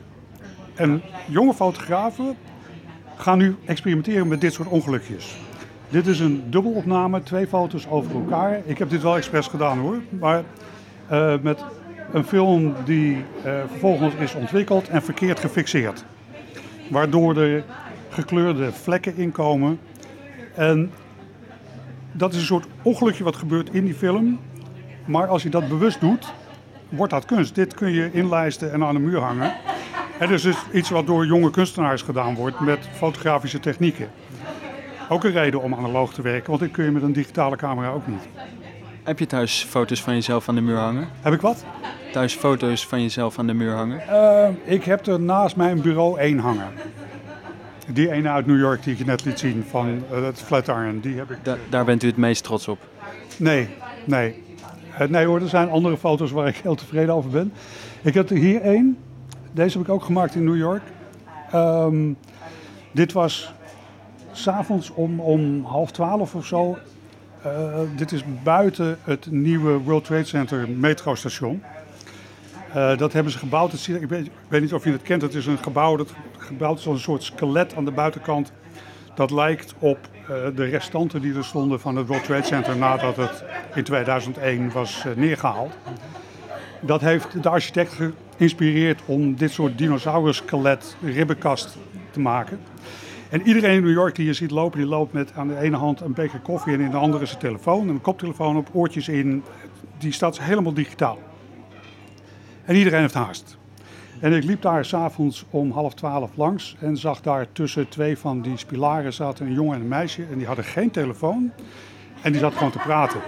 En 0.75 1.01
jonge 1.27 1.53
fotografen 1.53 2.35
gaan 3.15 3.37
nu 3.37 3.55
experimenteren 3.65 4.27
met 4.27 4.41
dit 4.41 4.53
soort 4.53 4.67
ongelukjes. 4.67 5.37
Dit 5.89 6.07
is 6.07 6.19
een 6.19 6.43
dubbelopname, 6.49 7.23
twee 7.23 7.47
foto's 7.47 7.87
over 7.87 8.15
elkaar. 8.15 8.61
Ik 8.65 8.77
heb 8.77 8.89
dit 8.89 9.01
wel 9.01 9.15
expres 9.15 9.47
gedaan 9.47 9.77
hoor. 9.77 10.01
Maar 10.19 10.43
uh, 11.11 11.33
met 11.41 11.65
een 12.11 12.23
film 12.23 12.73
die 12.85 13.11
uh, 13.15 13.23
vervolgens 13.67 14.13
is 14.15 14.33
ontwikkeld 14.35 14.89
en 14.89 15.01
verkeerd 15.01 15.39
gefixeerd. 15.39 16.05
Waardoor 16.89 17.37
er 17.37 17.63
gekleurde 18.09 18.71
vlekken 18.71 19.15
inkomen. 19.17 19.79
En 20.55 20.91
dat 22.11 22.33
is 22.33 22.39
een 22.39 22.45
soort 22.45 22.67
ongelukje 22.81 23.23
wat 23.23 23.35
gebeurt 23.35 23.69
in 23.73 23.85
die 23.85 23.93
film. 23.93 24.39
Maar 25.05 25.27
als 25.27 25.43
je 25.43 25.49
dat 25.49 25.67
bewust 25.67 25.99
doet, 25.99 26.33
wordt 26.89 27.13
dat 27.13 27.25
kunst. 27.25 27.55
Dit 27.55 27.73
kun 27.73 27.91
je 27.91 28.11
inlijsten 28.11 28.71
en 28.71 28.83
aan 28.83 28.93
de 28.93 28.99
muur 28.99 29.19
hangen. 29.19 29.53
Het 30.17 30.29
is 30.29 30.41
dus 30.41 30.57
iets 30.73 30.89
wat 30.89 31.05
door 31.05 31.25
jonge 31.25 31.51
kunstenaars 31.51 32.01
gedaan 32.01 32.35
wordt 32.35 32.59
met 32.59 32.79
fotografische 32.93 33.59
technieken. 33.59 34.09
Ook 35.09 35.23
een 35.23 35.31
reden 35.31 35.61
om 35.61 35.73
analoog 35.73 36.13
te 36.13 36.21
werken, 36.21 36.49
want 36.49 36.61
dit 36.61 36.71
kun 36.71 36.85
je 36.85 36.91
met 36.91 37.03
een 37.03 37.13
digitale 37.13 37.55
camera 37.55 37.89
ook 37.89 38.07
niet. 38.07 38.27
Heb 39.03 39.19
je 39.19 39.25
thuis 39.25 39.65
foto's 39.69 40.01
van 40.01 40.13
jezelf 40.13 40.49
aan 40.49 40.55
de 40.55 40.61
muur 40.61 40.77
hangen? 40.77 41.07
Heb 41.21 41.33
ik 41.33 41.41
wat? 41.41 41.65
Thuis 42.11 42.33
foto's 42.33 42.87
van 42.87 43.01
jezelf 43.01 43.39
aan 43.39 43.47
de 43.47 43.53
muur 43.53 43.73
hangen? 43.73 44.01
Uh, 44.09 44.73
ik 44.73 44.83
heb 44.83 45.07
er 45.07 45.19
naast 45.19 45.55
mijn 45.55 45.81
bureau 45.81 46.19
één 46.19 46.39
hangen. 46.39 46.67
Die 47.87 48.11
ene 48.11 48.29
uit 48.29 48.45
New 48.45 48.59
York 48.59 48.83
die 48.83 48.93
ik 48.93 48.99
je 48.99 49.05
net 49.05 49.25
liet 49.25 49.39
zien 49.39 49.65
van 49.69 50.03
uh, 50.11 50.25
het 50.25 50.41
Flatiron, 50.41 50.99
die 50.99 51.17
heb 51.17 51.31
ik. 51.31 51.37
Da 51.43 51.57
daar 51.69 51.85
bent 51.85 52.03
u 52.03 52.07
het 52.07 52.17
meest 52.17 52.43
trots 52.43 52.67
op? 52.67 52.79
Nee, 53.37 53.69
nee. 54.05 54.43
Uh, 55.01 55.07
nee 55.07 55.25
hoor, 55.25 55.41
er 55.41 55.49
zijn 55.49 55.69
andere 55.69 55.97
foto's 55.97 56.31
waar 56.31 56.47
ik 56.47 56.55
heel 56.55 56.75
tevreden 56.75 57.13
over 57.13 57.29
ben. 57.29 57.53
Ik 58.01 58.13
heb 58.13 58.29
er 58.29 58.37
hier 58.37 58.61
één. 58.61 58.97
Deze 59.55 59.77
heb 59.77 59.87
ik 59.87 59.93
ook 59.93 60.03
gemaakt 60.03 60.35
in 60.35 60.43
New 60.43 60.57
York. 60.57 60.81
Um, 61.53 62.17
Dit 62.91 63.13
was 63.13 63.53
s'avonds 64.31 64.89
om, 64.89 65.19
om 65.19 65.65
half 65.65 65.91
twaalf 65.91 66.35
of 66.35 66.45
zo. 66.45 66.77
Uh, 67.45 67.79
dit 67.95 68.11
is 68.11 68.23
buiten 68.43 68.97
het 69.03 69.31
nieuwe 69.31 69.77
World 69.77 70.03
Trade 70.03 70.23
Center 70.23 70.69
metrostation. 70.69 71.63
Uh, 72.75 72.97
dat 72.97 73.13
hebben 73.13 73.31
ze 73.31 73.37
gebouwd. 73.37 73.87
Ik 73.87 74.09
weet, 74.09 74.25
ik 74.25 74.31
weet, 74.47 74.61
niet 74.61 74.73
of 74.73 74.83
je 74.83 74.91
het 74.91 75.01
kent. 75.01 75.21
Het 75.21 75.33
is 75.33 75.45
een 75.45 75.57
gebouw 75.57 75.95
dat 75.95 76.13
gebouwd 76.37 76.79
is 76.79 76.87
als 76.87 76.95
een 76.95 77.01
soort 77.01 77.23
skelet 77.23 77.75
aan 77.75 77.85
de 77.85 77.91
buitenkant. 77.91 78.51
Dat 79.13 79.31
lijkt 79.31 79.73
op 79.79 79.97
uh, 80.21 80.27
de 80.55 80.65
restanten 80.65 81.21
die 81.21 81.35
er 81.35 81.45
stonden 81.45 81.79
van 81.79 81.95
het 81.95 82.07
World 82.07 82.23
Trade 82.23 82.45
Center 82.45 82.77
nadat 82.77 83.15
het 83.15 83.43
in 83.75 83.83
2001 83.83 84.71
was 84.71 85.05
neergehaald. 85.15 85.73
Dat 86.85 87.01
heeft 87.01 87.43
de 87.43 87.49
architect 87.49 87.97
geïnspireerd 88.37 89.01
om 89.05 89.35
dit 89.35 89.51
soort 89.51 89.77
dinosaurus-skelet 89.77 90.95
ribbenkast 91.01 91.77
te 92.11 92.19
maken. 92.19 92.59
En 93.29 93.41
iedereen 93.41 93.75
in 93.75 93.83
New 93.83 93.93
York 93.93 94.15
die 94.15 94.25
je 94.25 94.33
ziet 94.33 94.51
lopen, 94.51 94.79
die 94.79 94.87
loopt 94.87 95.13
met 95.13 95.33
aan 95.35 95.47
de 95.47 95.59
ene 95.59 95.77
hand 95.77 96.01
een 96.01 96.13
beker 96.13 96.39
koffie 96.39 96.73
en 96.73 96.79
in 96.79 96.91
de 96.91 96.97
andere 96.97 97.25
zijn 97.25 97.39
telefoon. 97.39 97.87
Een 97.87 98.01
koptelefoon 98.01 98.57
op, 98.57 98.69
oortjes 98.73 99.07
in. 99.07 99.43
Die 99.97 100.11
stad 100.11 100.33
is 100.33 100.39
helemaal 100.39 100.73
digitaal. 100.73 101.19
En 102.65 102.75
iedereen 102.75 103.01
heeft 103.01 103.13
haast. 103.13 103.57
En 104.19 104.33
ik 104.33 104.43
liep 104.43 104.61
daar 104.61 104.85
s'avonds 104.85 105.45
om 105.49 105.71
half 105.71 105.93
twaalf 105.93 106.31
langs 106.35 106.75
en 106.79 106.97
zag 106.97 107.21
daar 107.21 107.47
tussen 107.51 107.89
twee 107.89 108.17
van 108.17 108.41
die 108.41 108.65
pilaren 108.67 109.13
zaten 109.13 109.45
een 109.45 109.53
jongen 109.53 109.75
en 109.75 109.81
een 109.81 109.87
meisje. 109.87 110.25
En 110.31 110.37
die 110.37 110.47
hadden 110.47 110.65
geen 110.65 110.91
telefoon 110.91 111.51
en 112.21 112.31
die 112.31 112.41
zaten 112.41 112.57
gewoon 112.57 112.71
te 112.71 112.79
praten. 112.79 113.19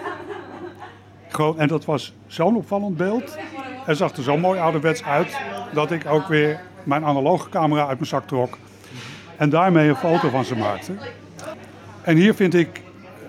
Gewoon, 1.28 1.60
en 1.60 1.68
dat 1.68 1.86
was 1.86 2.14
zo'n 2.28 2.56
opvallend 2.56 2.98
beeld. 2.98 3.38
En 3.86 3.96
zag 3.96 4.16
er 4.16 4.24
zo 4.24 4.38
mooi 4.38 4.60
ouderwets 4.60 5.04
uit 5.04 5.38
dat 5.74 5.92
ik 5.92 6.06
ook 6.06 6.28
weer 6.28 6.60
mijn 6.84 7.06
analoge 7.06 7.50
camera 7.50 7.88
uit 7.88 7.98
mijn 7.98 8.10
zak 8.10 8.28
trok 8.28 8.58
en 9.38 9.50
daarmee 9.50 9.90
een 9.90 9.96
foto 9.96 10.30
van 10.30 10.46
ze 10.46 10.56
maakte. 10.56 10.94
En 12.02 12.18
hier 12.18 12.34
vind 12.34 12.54
ik 12.54 12.82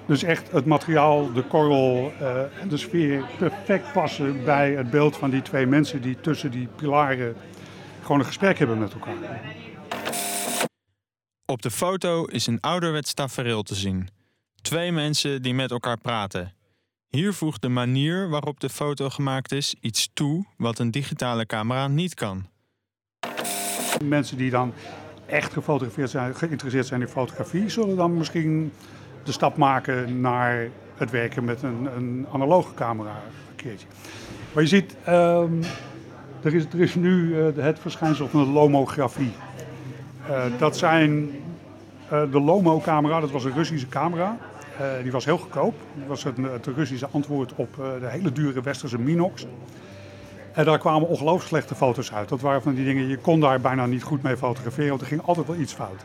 dus 0.06 0.22
echt 0.22 0.50
het 0.50 0.64
materiaal, 0.64 1.32
de 1.32 1.42
korrel 1.42 2.12
uh, 2.20 2.40
en 2.60 2.68
de 2.68 2.76
sfeer 2.76 3.24
perfect 3.38 3.92
passen 3.92 4.44
bij 4.44 4.72
het 4.72 4.90
beeld 4.90 5.16
van 5.16 5.30
die 5.30 5.42
twee 5.42 5.66
mensen 5.66 6.00
die 6.00 6.20
tussen 6.20 6.50
die 6.50 6.68
pilaren 6.76 7.36
gewoon 8.02 8.18
een 8.18 8.26
gesprek 8.26 8.58
hebben 8.58 8.78
met 8.78 8.92
elkaar. 8.92 9.14
Op 11.46 11.62
de 11.62 11.70
foto 11.70 12.24
is 12.24 12.46
een 12.46 12.60
ouderwets 12.60 13.14
tafereel 13.14 13.62
te 13.62 13.74
zien. 13.74 14.08
Twee 14.62 14.92
mensen 14.92 15.42
die 15.42 15.54
met 15.54 15.70
elkaar 15.70 15.98
praten. 15.98 16.52
Hier 17.10 17.32
voegt 17.32 17.62
de 17.62 17.68
manier 17.68 18.28
waarop 18.28 18.60
de 18.60 18.68
foto 18.68 19.08
gemaakt 19.08 19.52
is 19.52 19.74
iets 19.80 20.10
toe 20.14 20.44
wat 20.56 20.78
een 20.78 20.90
digitale 20.90 21.46
camera 21.46 21.88
niet 21.88 22.14
kan. 22.14 22.46
Mensen 24.04 24.36
die 24.36 24.50
dan 24.50 24.72
echt 25.26 25.52
gefotografeerd 25.52 26.10
zijn, 26.10 26.34
geïnteresseerd 26.34 26.86
zijn 26.86 27.00
in 27.00 27.08
fotografie, 27.08 27.68
zullen 27.68 27.96
dan 27.96 28.16
misschien 28.16 28.72
de 29.22 29.32
stap 29.32 29.56
maken 29.56 30.20
naar 30.20 30.68
het 30.96 31.10
werken 31.10 31.44
met 31.44 31.62
een, 31.62 31.88
een 31.96 32.26
analoge 32.32 32.74
camera 32.74 33.22
een. 33.56 33.86
Maar 34.52 34.62
je 34.62 34.68
ziet, 34.68 34.96
um, 35.08 35.62
er, 36.42 36.54
is, 36.54 36.64
er 36.64 36.80
is 36.80 36.94
nu 36.94 37.34
uh, 37.34 37.46
het 37.56 37.78
verschijnsel 37.78 38.28
van 38.28 38.44
de 38.44 38.50
lomografie. 38.50 39.32
Uh, 40.28 40.44
dat 40.58 40.76
zijn 40.76 41.30
uh, 42.12 42.22
de 42.30 42.40
Lomo-camera, 42.40 43.20
dat 43.20 43.30
was 43.30 43.44
een 43.44 43.54
Russische 43.54 43.88
camera. 43.88 44.38
Die 45.02 45.12
was 45.12 45.24
heel 45.24 45.38
goedkoop. 45.38 45.74
Dat 45.94 46.08
was 46.08 46.24
het, 46.24 46.36
het 46.36 46.66
Russische 46.66 47.08
antwoord 47.10 47.52
op 47.54 47.74
de 47.76 48.08
hele 48.08 48.32
dure 48.32 48.62
westerse 48.62 48.98
Minox. 48.98 49.46
En 50.52 50.64
daar 50.64 50.78
kwamen 50.78 51.08
ongelooflijk 51.08 51.48
slechte 51.48 51.74
foto's 51.74 52.12
uit. 52.12 52.28
Dat 52.28 52.40
waren 52.40 52.62
van 52.62 52.74
die 52.74 52.84
dingen, 52.84 53.08
je 53.08 53.16
kon 53.16 53.40
daar 53.40 53.60
bijna 53.60 53.86
niet 53.86 54.02
goed 54.02 54.22
mee 54.22 54.36
fotograferen, 54.36 54.88
want 54.88 55.00
er 55.00 55.06
ging 55.06 55.22
altijd 55.24 55.46
wel 55.46 55.56
iets 55.56 55.72
fout. 55.72 56.04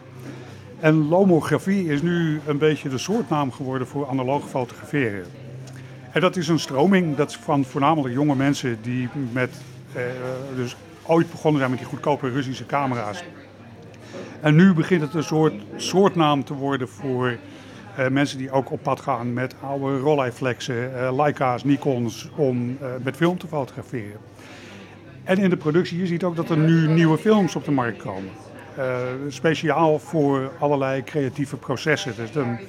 En 0.80 1.08
lomografie 1.08 1.88
is 1.88 2.02
nu 2.02 2.40
een 2.46 2.58
beetje 2.58 2.90
de 2.90 2.98
soortnaam 2.98 3.52
geworden 3.52 3.88
voor 3.88 4.08
analoog 4.08 4.50
fotograferen. 4.50 5.26
En 6.12 6.22
dat 6.22 6.36
is 6.36 6.48
een 6.48 6.60
stroming, 6.60 7.16
dat 7.16 7.36
van 7.36 7.66
voornamelijk 7.66 8.14
jonge 8.14 8.36
mensen 8.36 8.78
die 8.82 9.10
met, 9.32 9.62
eh, 9.94 10.02
dus 10.56 10.76
ooit 11.04 11.32
begonnen 11.32 11.60
zijn 11.60 11.72
met 11.72 11.80
die 11.80 11.90
goedkope 11.90 12.30
Russische 12.30 12.66
camera's. 12.66 13.24
En 14.42 14.56
nu 14.56 14.74
begint 14.74 15.02
het 15.02 15.14
een 15.14 15.24
soort 15.24 15.54
soortnaam 15.76 16.44
te 16.44 16.54
worden 16.54 16.90
voor 16.90 17.38
uh, 18.00 18.08
mensen 18.08 18.38
die 18.38 18.52
ook 18.52 18.72
op 18.72 18.84
pad 18.84 19.02
gaan 19.02 19.34
met 19.34 19.56
oude 19.62 20.00
Rolleiflexen, 20.00 20.92
uh, 20.92 21.16
Leica's, 21.16 21.64
Nikons 21.64 22.30
om 22.36 22.70
uh, 22.70 22.88
met 23.04 23.16
film 23.16 23.38
te 23.38 23.48
fotograferen. 23.48 24.18
En 25.24 25.38
in 25.38 25.50
de 25.50 25.58
productie, 25.58 25.98
je 25.98 26.08
ziet 26.08 26.24
ook 26.24 26.36
dat 26.36 26.50
er 26.50 26.58
nu 26.58 26.88
nieuwe 26.88 27.18
films 27.18 27.56
op 27.56 27.66
de 27.66 27.72
markt 27.72 27.98
komen. 27.98 28.30
Speciaal 29.28 30.00
voor 30.00 30.52
allerlei 30.60 31.04
creatieve 31.04 31.58
processen. 31.58 32.14
Dus 32.16 32.36
een 32.36 32.60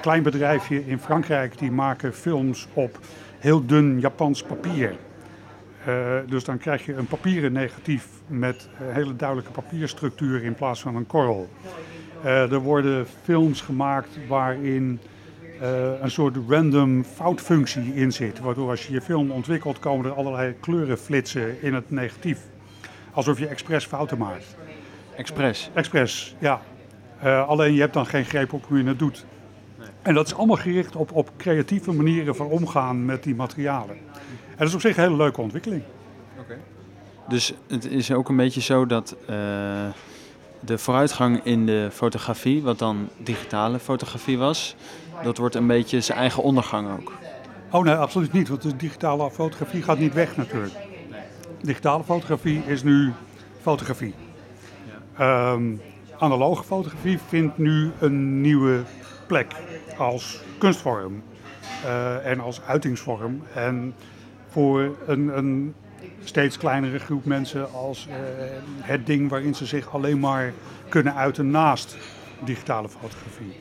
klein 0.00 0.22
bedrijfje 0.22 0.86
in 0.86 0.98
Frankrijk 0.98 1.58
die 1.58 1.70
maken 1.70 2.14
films 2.14 2.68
op 2.72 2.98
heel 3.38 3.66
dun 3.66 4.00
Japans 4.00 4.42
papier. 4.42 4.96
Dus 6.26 6.44
dan 6.44 6.58
krijg 6.58 6.86
je 6.86 6.94
een 6.94 7.06
papieren 7.06 7.52
negatief 7.52 8.06
met 8.26 8.68
een 8.80 8.94
hele 8.94 9.16
duidelijke 9.16 9.52
papierstructuur 9.52 10.44
in 10.44 10.54
plaats 10.54 10.80
van 10.80 10.96
een 10.96 11.06
korrel. 11.06 11.48
Uh, 12.24 12.52
er 12.52 12.58
worden 12.58 13.06
films 13.22 13.60
gemaakt 13.60 14.18
waarin 14.28 15.00
uh, 15.62 16.00
een 16.00 16.10
soort 16.10 16.36
random 16.48 17.04
foutfunctie 17.04 17.94
in 17.94 18.12
zit. 18.12 18.40
Waardoor 18.40 18.70
als 18.70 18.86
je 18.86 18.92
je 18.92 19.00
film 19.00 19.30
ontwikkelt 19.30 19.78
komen 19.78 20.06
er 20.06 20.12
allerlei 20.12 20.54
kleuren 20.60 20.98
flitsen 20.98 21.62
in 21.62 21.74
het 21.74 21.90
negatief. 21.90 22.38
Alsof 23.12 23.38
je 23.38 23.46
expres 23.46 23.84
fouten 23.84 24.18
maakt. 24.18 24.56
Expres? 25.16 25.70
Expres, 25.74 26.36
ja. 26.38 26.60
Uh, 27.24 27.48
alleen 27.48 27.74
je 27.74 27.80
hebt 27.80 27.94
dan 27.94 28.06
geen 28.06 28.24
greep 28.24 28.52
op 28.52 28.64
hoe 28.66 28.78
je 28.78 28.84
het 28.84 28.98
doet. 28.98 29.24
Nee. 29.78 29.88
En 30.02 30.14
dat 30.14 30.26
is 30.26 30.34
allemaal 30.34 30.56
gericht 30.56 30.96
op, 30.96 31.12
op 31.12 31.30
creatieve 31.36 31.92
manieren 31.92 32.36
van 32.36 32.46
omgaan 32.46 33.04
met 33.04 33.22
die 33.22 33.34
materialen. 33.34 33.96
En 33.96 34.56
dat 34.56 34.68
is 34.68 34.74
op 34.74 34.80
zich 34.80 34.96
een 34.96 35.02
hele 35.02 35.16
leuke 35.16 35.40
ontwikkeling. 35.40 35.82
Okay. 36.38 36.56
Dus 37.28 37.54
het 37.68 37.84
is 37.84 38.12
ook 38.12 38.28
een 38.28 38.36
beetje 38.36 38.60
zo 38.60 38.86
dat 38.86 39.16
de 40.60 40.78
vooruitgang 40.78 41.44
in 41.44 41.66
de 41.66 41.88
fotografie, 41.92 42.62
wat 42.62 42.78
dan 42.78 43.08
digitale 43.16 43.78
fotografie 43.78 44.38
was, 44.38 44.76
dat 45.22 45.38
wordt 45.38 45.54
een 45.54 45.66
beetje 45.66 46.00
zijn 46.00 46.18
eigen 46.18 46.42
ondergang 46.42 46.90
ook. 46.98 47.12
Oh 47.70 47.84
nee, 47.84 47.94
absoluut 47.94 48.32
niet. 48.32 48.48
Want 48.48 48.62
de 48.62 48.76
digitale 48.76 49.30
fotografie 49.30 49.82
gaat 49.82 49.98
niet 49.98 50.14
weg 50.14 50.36
natuurlijk. 50.36 50.74
Digitale 51.60 52.04
fotografie 52.04 52.62
is 52.66 52.82
nu 52.82 53.12
fotografie. 53.60 54.14
Um, 55.20 55.80
analoge 56.18 56.64
fotografie 56.64 57.18
vindt 57.28 57.58
nu 57.58 57.90
een 57.98 58.40
nieuwe 58.40 58.82
plek 59.26 59.52
als 59.98 60.40
kunstvorm 60.58 61.22
uh, 61.84 62.26
en 62.26 62.40
als 62.40 62.60
uitingsvorm. 62.66 63.42
En 63.54 63.94
voor 64.48 64.96
een, 65.06 65.38
een 65.38 65.74
steeds 66.24 66.56
kleinere 66.56 66.98
groep 66.98 67.24
mensen 67.24 67.72
als 67.72 68.06
uh, 68.08 68.14
het 68.80 69.06
ding 69.06 69.30
waarin 69.30 69.54
ze 69.54 69.66
zich 69.66 69.94
alleen 69.94 70.20
maar 70.20 70.52
kunnen 70.88 71.14
uiten 71.14 71.50
naast 71.50 71.96
digitale 72.44 72.88
fotografie. 72.88 73.56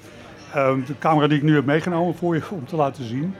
Uh, 0.55 0.85
de 0.85 0.97
camera 0.99 1.27
die 1.27 1.37
ik 1.37 1.43
nu 1.43 1.55
heb 1.55 1.65
meegenomen 1.65 2.15
voor 2.15 2.35
je 2.35 2.41
om 2.49 2.65
te 2.65 2.75
laten 2.75 3.03
zien, 3.03 3.35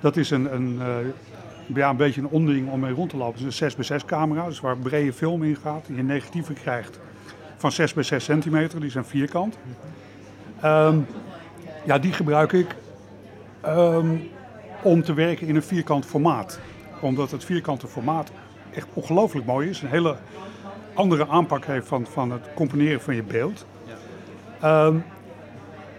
dat 0.00 0.16
is 0.16 0.30
een, 0.30 0.54
een, 0.54 0.74
uh, 0.74 1.76
ja, 1.76 1.90
een 1.90 1.96
beetje 1.96 2.20
een 2.20 2.28
onding 2.28 2.70
om 2.70 2.80
mee 2.80 2.92
rond 2.92 3.10
te 3.10 3.16
lopen. 3.16 3.44
Het 3.44 3.60
is 3.60 3.60
een 3.60 4.00
6x6 4.00 4.04
camera, 4.06 4.46
dus 4.46 4.60
waar 4.60 4.76
brede 4.76 5.12
film 5.12 5.42
in 5.42 5.56
gaat, 5.56 5.86
die 5.86 5.96
je 5.96 6.02
negatieven 6.02 6.54
krijgt 6.54 6.98
van 7.58 7.72
6 7.72 7.92
x 7.92 8.06
6 8.06 8.24
centimeter, 8.24 8.80
die 8.80 8.90
zijn 8.90 9.04
vierkant. 9.04 9.58
Um, 10.64 11.06
ja, 11.84 11.98
die 11.98 12.12
gebruik 12.12 12.52
ik 12.52 12.74
um, 13.66 14.28
om 14.82 15.02
te 15.02 15.14
werken 15.14 15.46
in 15.46 15.56
een 15.56 15.62
vierkant 15.62 16.06
formaat. 16.06 16.60
Omdat 17.00 17.30
het 17.30 17.44
vierkante 17.44 17.86
formaat 17.86 18.30
echt 18.74 18.86
ongelooflijk 18.92 19.46
mooi 19.46 19.68
is. 19.68 19.82
Een 19.82 19.88
hele 19.88 20.16
andere 20.94 21.28
aanpak 21.28 21.64
heeft 21.64 21.88
van, 21.88 22.06
van 22.06 22.30
het 22.30 22.48
componeren 22.54 23.00
van 23.00 23.14
je 23.14 23.22
beeld. 23.22 23.66
Um, 24.64 25.04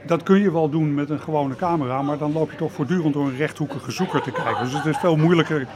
dat 0.06 0.24
kun 0.24 0.40
je 0.40 0.52
wel 0.52 0.70
doen 0.70 0.94
met 0.94 1.10
een 1.10 1.20
gewone 1.20 1.56
camera, 1.56 2.02
maar 2.02 2.18
dan 2.18 2.34
loop 2.34 2.52
je 2.52 2.58
toch 2.58 2.72
voortdurend 2.72 3.14
door 3.14 3.26
een 3.26 3.38
rechthoekige 3.38 3.92
zoeker 3.92 4.22
te 4.22 4.32
kijken. 4.32 4.64
Dus 4.64 4.74
het 4.74 4.86
is 4.86 4.98
veel 4.98 5.16
moeilijker 5.16 5.68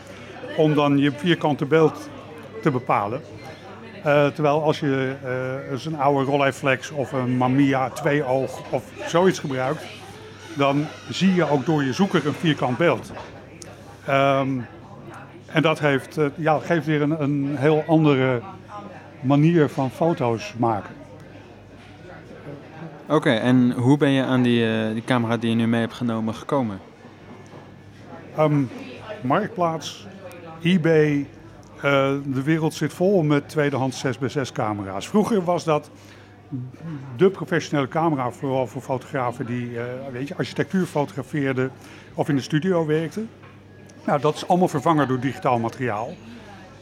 om 0.58 0.74
dan 0.74 0.98
je 0.98 1.12
vierkante 1.12 1.65
beeld 1.65 2.10
te 2.62 2.72
bepalen. 2.72 3.22
Uh, 3.98 4.27
terwijl 4.27 4.63
als 4.63 4.80
je 4.80 5.15
uh, 5.24 5.72
eens 5.72 5.86
een 5.86 6.00
oude 6.00 6.32
Rolleiflex 6.32 6.92
of 6.92 7.12
een 7.12 7.38
Mamiya 7.38 7.92
2-oog 7.92 8.72
of 8.72 8.84
zoiets 9.08 9.39
gebruikt, 9.39 9.84
dan 10.58 10.86
zie 11.10 11.34
je 11.34 11.50
ook 11.50 11.65
door 11.65 11.84
je 11.84 11.94
zoeker 11.94 12.27
een 12.27 12.34
vierkant 12.34 12.77
beeld. 12.77 13.12
Um, 14.10 14.65
en 15.54 15.62
dat 15.62 15.80
heeft, 15.80 16.18
uh, 16.18 16.26
ja, 16.36 16.60
geeft 16.60 16.86
weer 16.86 17.02
een, 17.02 17.22
een 17.24 17.56
heel 17.58 17.84
andere 17.88 18.42
manier 19.22 19.70
van 19.70 19.92
foto's 19.92 20.54
maken. 20.58 20.96
Oké, 23.04 23.14
okay, 23.16 23.38
en 23.38 23.72
hoe 23.72 23.98
ben 23.98 24.10
je 24.10 24.24
aan 24.24 24.42
die, 24.42 24.66
uh, 24.66 24.94
die 24.94 25.04
camera 25.04 25.38
die 25.38 25.50
je 25.50 25.56
nu 25.56 25.68
mee 25.68 25.82
hebt 25.82 25.94
genomen 25.94 26.34
gekomen? 26.34 26.80
Um, 28.40 28.70
marktplaats, 29.22 30.08
eBay, 30.62 31.28
uh, 31.76 31.82
de 32.26 32.44
wereld 32.44 32.74
zit 32.74 32.94
vol 32.94 33.24
met 33.24 33.50
tweedehands 33.50 34.06
6x6 34.06 34.52
camera's. 34.54 35.08
Vroeger 35.08 35.44
was 35.44 35.64
dat 35.64 35.90
de 37.16 37.30
professionele 37.30 37.88
camera, 37.88 38.32
vooral 38.32 38.68
voor 38.68 38.82
fotografen 38.82 39.46
die 39.46 39.80
eh, 39.80 39.86
weet 40.12 40.28
je, 40.28 40.36
architectuur 40.36 40.86
fotografeerden 40.86 41.72
of 42.14 42.30
in 42.30 42.36
de 42.36 42.42
studio 42.42 42.86
werkten. 42.86 43.30
Nou, 44.06 44.20
dat 44.20 44.36
is 44.36 44.48
allemaal 44.48 44.68
vervangen 44.68 45.08
door 45.08 45.20
digitaal 45.20 45.60
materiaal. 45.60 46.14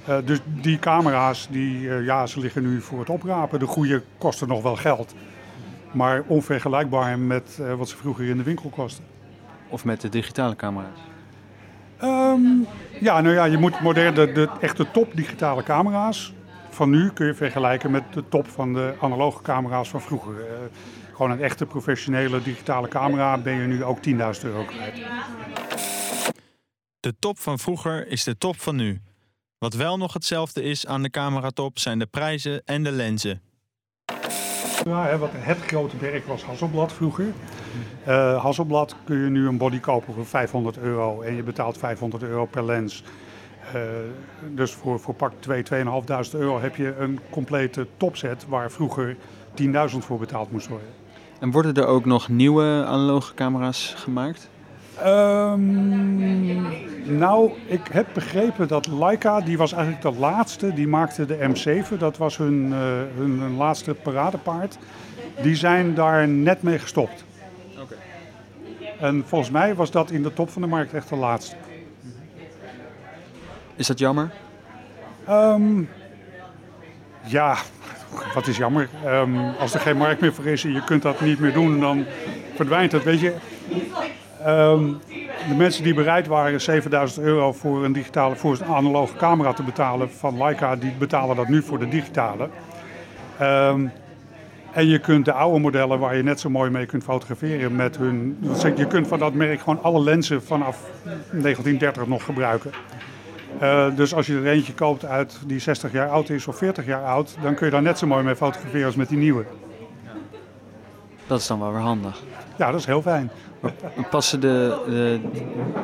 Uh, 0.09 0.17
dus 0.25 0.39
die 0.45 0.79
camera's, 0.79 1.47
die, 1.49 1.81
uh, 1.81 2.05
ja, 2.05 2.25
ze 2.25 2.39
liggen 2.39 2.61
nu 2.61 2.81
voor 2.81 2.99
het 2.99 3.09
oprapen. 3.09 3.59
De 3.59 3.65
goede 3.65 4.03
kosten 4.17 4.47
nog 4.47 4.61
wel 4.61 4.75
geld. 4.75 5.13
Maar 5.91 6.23
onvergelijkbaar 6.27 7.19
met 7.19 7.57
uh, 7.61 7.73
wat 7.73 7.89
ze 7.89 7.97
vroeger 7.97 8.29
in 8.29 8.37
de 8.37 8.43
winkel 8.43 8.69
kosten. 8.69 9.03
Of 9.69 9.85
met 9.85 10.01
de 10.01 10.09
digitale 10.09 10.55
camera's? 10.55 10.99
Um, 12.03 12.67
ja, 12.99 13.21
nou 13.21 13.35
ja, 13.35 13.45
je 13.45 13.57
moet 13.57 13.81
moderne, 13.81 14.25
de, 14.25 14.31
de 14.31 14.49
echte 14.59 14.91
top 14.91 15.15
digitale 15.15 15.63
camera's 15.63 16.33
van 16.69 16.89
nu 16.89 17.09
kun 17.09 17.25
je 17.25 17.33
vergelijken 17.33 17.91
met 17.91 18.03
de 18.13 18.23
top 18.29 18.47
van 18.47 18.73
de 18.73 18.93
analoge 19.01 19.41
camera's 19.41 19.89
van 19.89 20.01
vroeger. 20.01 20.33
Gewoon 21.11 21.31
een 21.31 21.41
echte 21.41 21.65
professionele 21.65 22.41
digitale 22.41 22.87
camera 22.87 23.37
ben 23.37 23.53
je 23.53 23.67
nu 23.67 23.83
ook 23.83 23.97
10.000 23.97 24.11
euro 24.43 24.63
kwijt. 24.63 25.01
De 27.01 27.15
top 27.19 27.39
van 27.39 27.59
vroeger 27.59 28.07
is 28.07 28.23
de 28.23 28.37
top 28.37 28.59
van 28.59 28.75
nu. 28.75 29.01
Wat 29.57 29.73
wel 29.73 29.97
nog 29.97 30.13
hetzelfde 30.13 30.63
is 30.63 30.87
aan 30.87 31.01
de 31.01 31.09
cameratop 31.09 31.79
zijn 31.79 31.99
de 31.99 32.05
prijzen 32.05 32.61
en 32.65 32.83
de 32.83 32.91
lenzen. 32.91 33.41
Ja, 34.85 35.05
hè, 35.05 35.17
wat 35.17 35.29
het 35.33 35.57
grote 35.57 35.97
werk 35.97 36.27
was 36.27 36.43
Hasselblad 36.43 36.93
vroeger. 36.93 37.33
Uh, 38.07 38.43
Hasselblad 38.43 38.95
kun 39.03 39.17
je 39.17 39.29
nu 39.29 39.47
een 39.47 39.57
body 39.57 39.79
kopen 39.79 40.13
voor 40.13 40.25
500 40.25 40.77
euro 40.77 41.21
en 41.21 41.35
je 41.35 41.43
betaalt 41.43 41.77
500 41.77 42.23
euro 42.23 42.45
per 42.45 42.65
lens. 42.65 43.03
Uh, 43.75 43.81
dus 44.55 44.71
voor, 44.71 44.99
voor 44.99 45.13
pak 45.13 45.33
2, 45.39 45.63
2.500 45.63 45.79
euro 46.31 46.59
heb 46.59 46.75
je 46.75 46.95
een 46.95 47.19
complete 47.29 47.87
topset 47.97 48.45
waar 48.47 48.71
vroeger 48.71 49.17
10.000 49.61 49.69
voor 49.97 50.19
betaald 50.19 50.51
moest 50.51 50.67
worden. 50.67 50.87
En 51.39 51.51
worden 51.51 51.73
er 51.73 51.85
ook 51.85 52.05
nog 52.05 52.29
nieuwe 52.29 52.83
analoge 52.85 53.33
camera's 53.33 53.93
gemaakt? 53.97 54.50
Um, 54.99 56.61
nou, 57.17 57.51
ik 57.65 57.87
heb 57.91 58.07
begrepen 58.13 58.67
dat 58.67 58.87
Leica, 58.87 59.41
die 59.41 59.57
was 59.57 59.73
eigenlijk 59.73 60.03
de 60.03 60.19
laatste, 60.19 60.73
die 60.73 60.87
maakte 60.87 61.25
de 61.25 61.37
M7, 61.37 61.97
dat 61.97 62.17
was 62.17 62.37
hun, 62.37 62.65
uh, 62.65 62.77
hun, 63.17 63.39
hun, 63.39 63.55
laatste 63.55 63.93
paradepaard. 63.93 64.77
Die 65.41 65.55
zijn 65.55 65.93
daar 65.93 66.27
net 66.27 66.61
mee 66.61 66.79
gestopt. 66.79 67.23
Okay. 67.79 67.97
En 68.99 69.23
volgens 69.25 69.51
mij 69.51 69.75
was 69.75 69.91
dat 69.91 70.11
in 70.11 70.23
de 70.23 70.33
top 70.33 70.49
van 70.49 70.61
de 70.61 70.67
markt 70.67 70.93
echt 70.93 71.09
de 71.09 71.15
laatste. 71.15 71.55
Is 73.75 73.87
dat 73.87 73.99
jammer? 73.99 74.31
Um, 75.29 75.89
ja, 77.23 77.57
wat 78.33 78.47
is 78.47 78.57
jammer. 78.57 78.89
Um, 79.05 79.49
als 79.59 79.73
er 79.73 79.79
geen 79.79 79.97
markt 79.97 80.21
meer 80.21 80.33
voor 80.33 80.45
is 80.45 80.63
en 80.63 80.73
je 80.73 80.83
kunt 80.83 81.01
dat 81.01 81.21
niet 81.21 81.39
meer 81.39 81.53
doen, 81.53 81.79
dan 81.79 82.05
verdwijnt 82.55 82.91
het. 82.91 83.03
Weet 83.03 83.19
je, 83.19 83.35
um, 84.47 84.99
de 85.47 85.55
mensen 85.57 85.83
die 85.83 85.93
bereid 85.93 86.27
waren 86.27 86.61
7000 86.61 87.25
euro 87.25 87.53
voor 87.53 87.85
een, 87.85 87.93
digitale, 87.93 88.35
voor 88.35 88.53
een 88.53 88.75
analoge 88.75 89.15
camera 89.15 89.53
te 89.53 89.63
betalen 89.63 90.11
van 90.11 90.37
Leica, 90.37 90.75
die 90.75 90.93
betalen 90.99 91.35
dat 91.35 91.47
nu 91.47 91.61
voor 91.61 91.79
de 91.79 91.87
digitale. 91.87 92.49
Um, 93.41 93.91
en 94.71 94.87
je 94.87 94.99
kunt 94.99 95.25
de 95.25 95.33
oude 95.33 95.59
modellen 95.59 95.99
waar 95.99 96.15
je 96.15 96.23
net 96.23 96.39
zo 96.39 96.49
mooi 96.49 96.69
mee 96.69 96.85
kunt 96.85 97.03
fotograferen 97.03 97.75
met 97.75 97.97
hun. 97.97 98.37
Je 98.75 98.87
kunt 98.87 99.07
van 99.07 99.19
dat 99.19 99.33
merk 99.33 99.59
gewoon 99.59 99.83
alle 99.83 100.01
lenzen 100.01 100.43
vanaf 100.43 100.79
1930 101.03 102.07
nog 102.07 102.23
gebruiken. 102.23 102.71
Uh, 103.61 103.95
dus 103.95 104.13
als 104.13 104.27
je 104.27 104.35
er 104.35 104.47
eentje 104.47 104.73
koopt 104.73 105.05
uit 105.05 105.39
die 105.45 105.59
60 105.59 105.91
jaar 105.91 106.09
oud 106.09 106.29
is 106.29 106.47
of 106.47 106.57
40 106.57 106.85
jaar 106.85 107.03
oud, 107.03 107.37
dan 107.41 107.55
kun 107.55 107.65
je 107.65 107.71
daar 107.71 107.81
net 107.81 107.97
zo 107.97 108.07
mooi 108.07 108.23
mee 108.23 108.35
fotograferen 108.35 108.85
als 108.85 108.95
met 108.95 109.09
die 109.09 109.17
nieuwe. 109.17 109.45
Dat 111.27 111.39
is 111.39 111.47
dan 111.47 111.59
wel 111.59 111.71
weer 111.71 111.81
handig. 111.81 112.21
Ja, 112.57 112.71
dat 112.71 112.79
is 112.79 112.85
heel 112.85 113.01
fijn. 113.01 113.31
Passen 114.09 114.39
de, 114.39 114.81
de, 114.85 115.19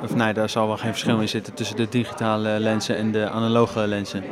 of 0.04 0.16
nee, 0.16 0.34
daar 0.34 0.50
zal 0.50 0.68
wel 0.68 0.78
geen 0.78 0.92
verschil 0.92 1.20
in 1.20 1.30
zitten 1.30 1.54
tussen 1.54 1.76
de 1.76 1.88
digitale 1.90 2.60
lenzen 2.60 2.98
en 2.98 3.12
de 3.12 3.30
analoge 3.30 3.88
lenzen. 3.88 4.24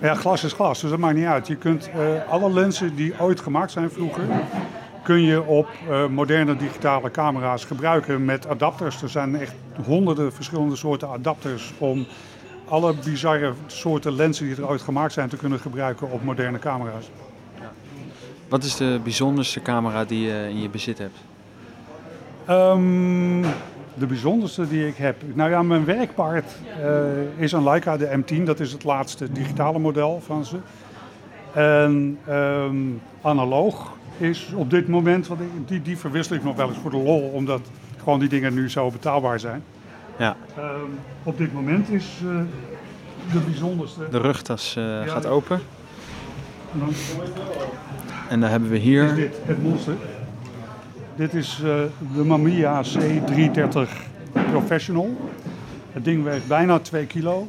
Ja, 0.00 0.14
glas 0.14 0.44
is 0.44 0.52
glas, 0.52 0.80
dus 0.80 0.90
dat 0.90 0.98
maakt 0.98 1.16
niet 1.16 1.26
uit. 1.26 1.46
Je 1.46 1.56
kunt 1.56 1.88
uh, 1.88 2.30
alle 2.30 2.52
lenzen 2.52 2.94
die 2.94 3.14
ooit 3.20 3.40
gemaakt 3.40 3.70
zijn 3.70 3.90
vroeger, 3.90 4.22
kun 5.02 5.22
je 5.22 5.42
op 5.42 5.68
uh, 5.90 6.06
moderne 6.06 6.56
digitale 6.56 7.10
camera's 7.10 7.64
gebruiken 7.64 8.24
met 8.24 8.48
adapters. 8.48 9.02
Er 9.02 9.08
zijn 9.08 9.40
echt 9.40 9.54
honderden 9.84 10.32
verschillende 10.32 10.76
soorten 10.76 11.08
adapters 11.08 11.72
om 11.78 12.06
alle 12.68 12.94
bizarre 13.04 13.52
soorten 13.66 14.12
lenzen 14.12 14.46
die 14.46 14.56
er 14.56 14.68
ooit 14.68 14.82
gemaakt 14.82 15.12
zijn 15.12 15.28
te 15.28 15.36
kunnen 15.36 15.58
gebruiken 15.58 16.10
op 16.10 16.24
moderne 16.24 16.58
camera's. 16.58 17.10
Wat 18.48 18.64
is 18.64 18.76
de 18.76 19.00
bijzonderste 19.02 19.62
camera 19.62 20.04
die 20.04 20.26
je 20.26 20.46
in 20.48 20.60
je 20.60 20.68
bezit 20.68 20.98
hebt? 20.98 21.16
Um, 22.50 23.42
de 23.94 24.06
bijzonderste 24.06 24.68
die 24.68 24.86
ik 24.86 24.96
heb. 24.96 25.16
Nou 25.34 25.50
ja, 25.50 25.62
mijn 25.62 25.84
werkpaard 25.84 26.52
uh, 26.80 27.42
is 27.42 27.52
een 27.52 27.64
Leica 27.64 27.96
de 27.96 28.18
M10. 28.18 28.42
Dat 28.42 28.60
is 28.60 28.72
het 28.72 28.84
laatste 28.84 29.32
digitale 29.32 29.78
model 29.78 30.20
van 30.24 30.44
ze. 30.44 30.56
En 31.52 32.18
um, 32.28 33.00
analoog 33.22 33.96
is 34.18 34.52
op 34.54 34.70
dit 34.70 34.88
moment, 34.88 35.26
want 35.26 35.40
die, 35.66 35.82
die 35.82 35.98
verwissel 35.98 36.36
ik 36.36 36.44
nog 36.44 36.56
wel 36.56 36.68
eens 36.68 36.78
voor 36.78 36.90
de 36.90 36.96
lol, 36.96 37.20
omdat 37.20 37.60
gewoon 37.98 38.18
die 38.18 38.28
dingen 38.28 38.54
nu 38.54 38.70
zo 38.70 38.90
betaalbaar 38.90 39.40
zijn. 39.40 39.62
Ja. 40.18 40.36
Um, 40.58 40.98
op 41.22 41.38
dit 41.38 41.52
moment 41.52 41.90
is 41.90 42.20
uh, 42.24 42.40
de 43.32 43.38
bijzonderste. 43.38 44.08
De 44.10 44.18
rugtas 44.18 44.74
uh, 44.78 44.84
ja, 44.84 45.06
gaat 45.06 45.26
open. 45.26 45.60
En, 46.72 46.78
dan, 46.78 46.88
en 48.28 48.40
dan 48.40 48.50
hebben 48.50 48.70
we 48.70 48.76
hier. 48.76 49.04
Is 49.04 49.14
dit 49.14 49.36
het 49.44 49.62
monster. 49.62 49.94
Dit 51.18 51.34
is 51.34 51.60
uh, 51.64 51.82
de 52.14 52.24
Mamiya 52.24 52.82
C330 52.84 53.90
Professional. 54.50 55.16
Het 55.92 56.04
ding 56.04 56.24
weegt 56.24 56.46
bijna 56.46 56.78
2 56.78 57.06
kilo. 57.06 57.48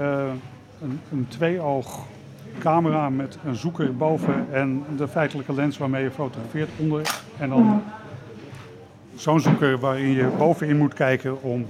Uh, 0.00 0.24
een, 0.82 1.00
een 1.12 1.26
twee-oog 1.28 2.06
camera 2.58 3.10
met 3.10 3.38
een 3.44 3.54
zoeker 3.56 3.96
boven 3.96 4.46
en 4.52 4.84
de 4.96 5.08
feitelijke 5.08 5.54
lens 5.54 5.78
waarmee 5.78 6.02
je 6.02 6.10
fotografeert 6.10 6.68
onder. 6.76 7.20
En 7.38 7.48
dan 7.48 7.82
zo'n 9.14 9.40
zoeker 9.40 9.78
waarin 9.78 10.10
je 10.10 10.28
bovenin 10.38 10.76
moet 10.76 10.94
kijken 10.94 11.42
om 11.42 11.66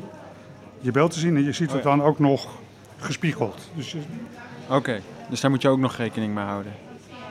je 0.80 0.90
beeld 0.90 1.10
te 1.10 1.18
zien. 1.18 1.36
En 1.36 1.44
je 1.44 1.52
ziet 1.52 1.72
het 1.72 1.82
dan 1.82 2.02
ook 2.02 2.18
nog 2.18 2.48
gespiegeld. 2.98 3.70
Dus 3.74 3.92
je... 3.92 3.98
Oké, 4.66 4.76
okay, 4.76 5.00
dus 5.30 5.40
daar 5.40 5.50
moet 5.50 5.62
je 5.62 5.68
ook 5.68 5.78
nog 5.78 5.96
rekening 5.96 6.34
mee 6.34 6.44
houden. 6.44 6.72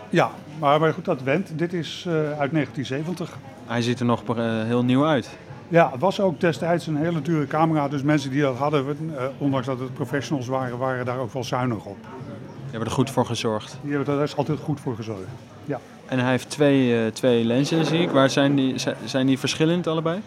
Ja, 0.10 0.32
maar, 0.60 0.79
maar 0.79 0.93
goed, 0.93 1.06
dat 1.06 1.21
went. 1.21 1.58
Dit 1.58 1.73
is 1.73 2.06
uh, 2.08 2.13
uit 2.13 2.51
1970. 2.51 3.38
Hij 3.73 3.81
ziet 3.81 3.99
er 3.99 4.05
nog 4.05 4.23
uh, 4.29 4.63
heel 4.63 4.83
nieuw 4.83 5.05
uit. 5.05 5.29
Ja, 5.67 5.89
het 5.91 5.99
was 5.99 6.19
ook 6.19 6.39
destijds 6.39 6.88
een 6.88 6.95
hele 6.95 7.21
dure 7.21 7.47
camera. 7.47 7.88
Dus 7.88 8.03
mensen 8.03 8.31
die 8.31 8.41
dat 8.41 8.57
hadden, 8.57 8.86
uh, 8.86 9.23
ondanks 9.38 9.65
dat 9.65 9.79
het 9.79 9.93
professionals 9.93 10.47
waren, 10.47 10.77
waren 10.77 11.05
daar 11.05 11.17
ook 11.17 11.33
wel 11.33 11.43
zuinig 11.43 11.86
op. 11.86 11.97
Die 12.01 12.69
hebben 12.69 12.89
er 12.89 12.95
goed 12.95 13.09
voor 13.09 13.25
gezorgd. 13.25 13.77
Die 13.81 13.95
hebben 13.95 14.15
daar 14.15 14.23
is 14.23 14.36
altijd 14.36 14.59
goed 14.59 14.79
voor 14.79 14.95
gezorgd, 14.95 15.21
ja. 15.65 15.79
En 16.05 16.19
hij 16.19 16.29
heeft 16.29 16.49
twee, 16.49 17.12
twee 17.12 17.45
lenzen, 17.45 17.86
zie 17.86 18.01
ik. 18.01 18.09
Waar 18.09 18.29
zijn 18.29 18.55
die, 18.55 18.75
zijn 19.05 19.27
die 19.27 19.39
verschillend 19.39 19.88
allebei? 19.88 20.21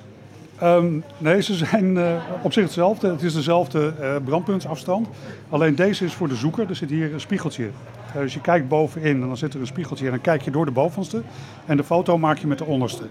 Um, 0.63 1.05
nee, 1.19 1.43
ze 1.43 1.55
zijn 1.55 1.97
uh, 1.97 2.17
op 2.43 2.53
zich 2.53 2.63
hetzelfde. 2.63 3.09
Het 3.09 3.23
is 3.23 3.35
dezelfde 3.35 3.93
uh, 4.01 4.17
brandpuntsafstand. 4.25 5.09
Alleen 5.49 5.75
deze 5.75 6.05
is 6.05 6.15
voor 6.15 6.29
de 6.29 6.35
zoeker. 6.35 6.69
Er 6.69 6.77
zit 6.77 6.91
hier 6.91 7.13
een 7.13 7.21
spiegeltje. 7.21 7.65
Uh, 7.65 8.23
dus 8.23 8.35
je 8.35 8.41
kijkt 8.41 8.69
bovenin 8.69 9.23
en 9.23 9.27
dan 9.27 9.37
zit 9.37 9.55
er 9.55 9.61
een 9.61 9.67
spiegeltje. 9.67 10.05
En 10.05 10.11
dan 10.11 10.21
kijk 10.21 10.43
je 10.43 10.51
door 10.51 10.65
de 10.65 10.71
bovenste. 10.71 11.23
En 11.67 11.77
de 11.77 11.85
foto 11.85 12.19
maak 12.19 12.39
je 12.39 12.47
met 12.47 12.59
de 12.59 12.65
onderste. 12.65 13.05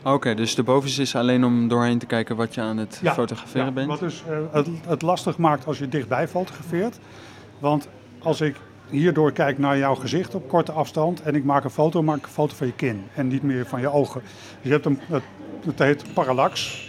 Oké, 0.00 0.14
okay, 0.14 0.34
dus 0.34 0.54
de 0.54 0.62
bovenste 0.62 1.02
is 1.02 1.14
alleen 1.14 1.44
om 1.44 1.68
doorheen 1.68 1.98
te 1.98 2.06
kijken 2.06 2.36
wat 2.36 2.54
je 2.54 2.60
aan 2.60 2.76
het 2.76 2.98
ja, 3.02 3.12
fotograferen 3.12 3.66
ja, 3.66 3.72
bent? 3.72 3.88
Wat 3.88 3.98
dus 3.98 4.22
het, 4.50 4.68
het 4.86 5.02
lastig 5.02 5.38
maakt 5.38 5.66
als 5.66 5.78
je 5.78 5.88
dichtbij 5.88 6.28
fotografeert. 6.28 6.98
Want 7.58 7.88
als 8.18 8.40
ik 8.40 8.56
hierdoor 8.88 9.32
kijk 9.32 9.58
naar 9.58 9.78
jouw 9.78 9.94
gezicht 9.94 10.34
op 10.34 10.48
korte 10.48 10.72
afstand 10.72 11.22
en 11.22 11.34
ik 11.34 11.44
maak 11.44 11.64
een 11.64 11.70
foto, 11.70 12.02
maak 12.02 12.16
ik 12.16 12.24
een 12.24 12.30
foto 12.30 12.54
van 12.54 12.66
je 12.66 12.72
kin 12.72 13.02
en 13.14 13.28
niet 13.28 13.42
meer 13.42 13.66
van 13.66 13.80
je 13.80 13.92
ogen. 13.92 14.20
Dus 14.22 14.62
je 14.62 14.70
hebt 14.70 14.86
een, 14.86 14.98
het, 15.06 15.22
het 15.64 15.78
heet 15.78 16.14
parallax. 16.14 16.88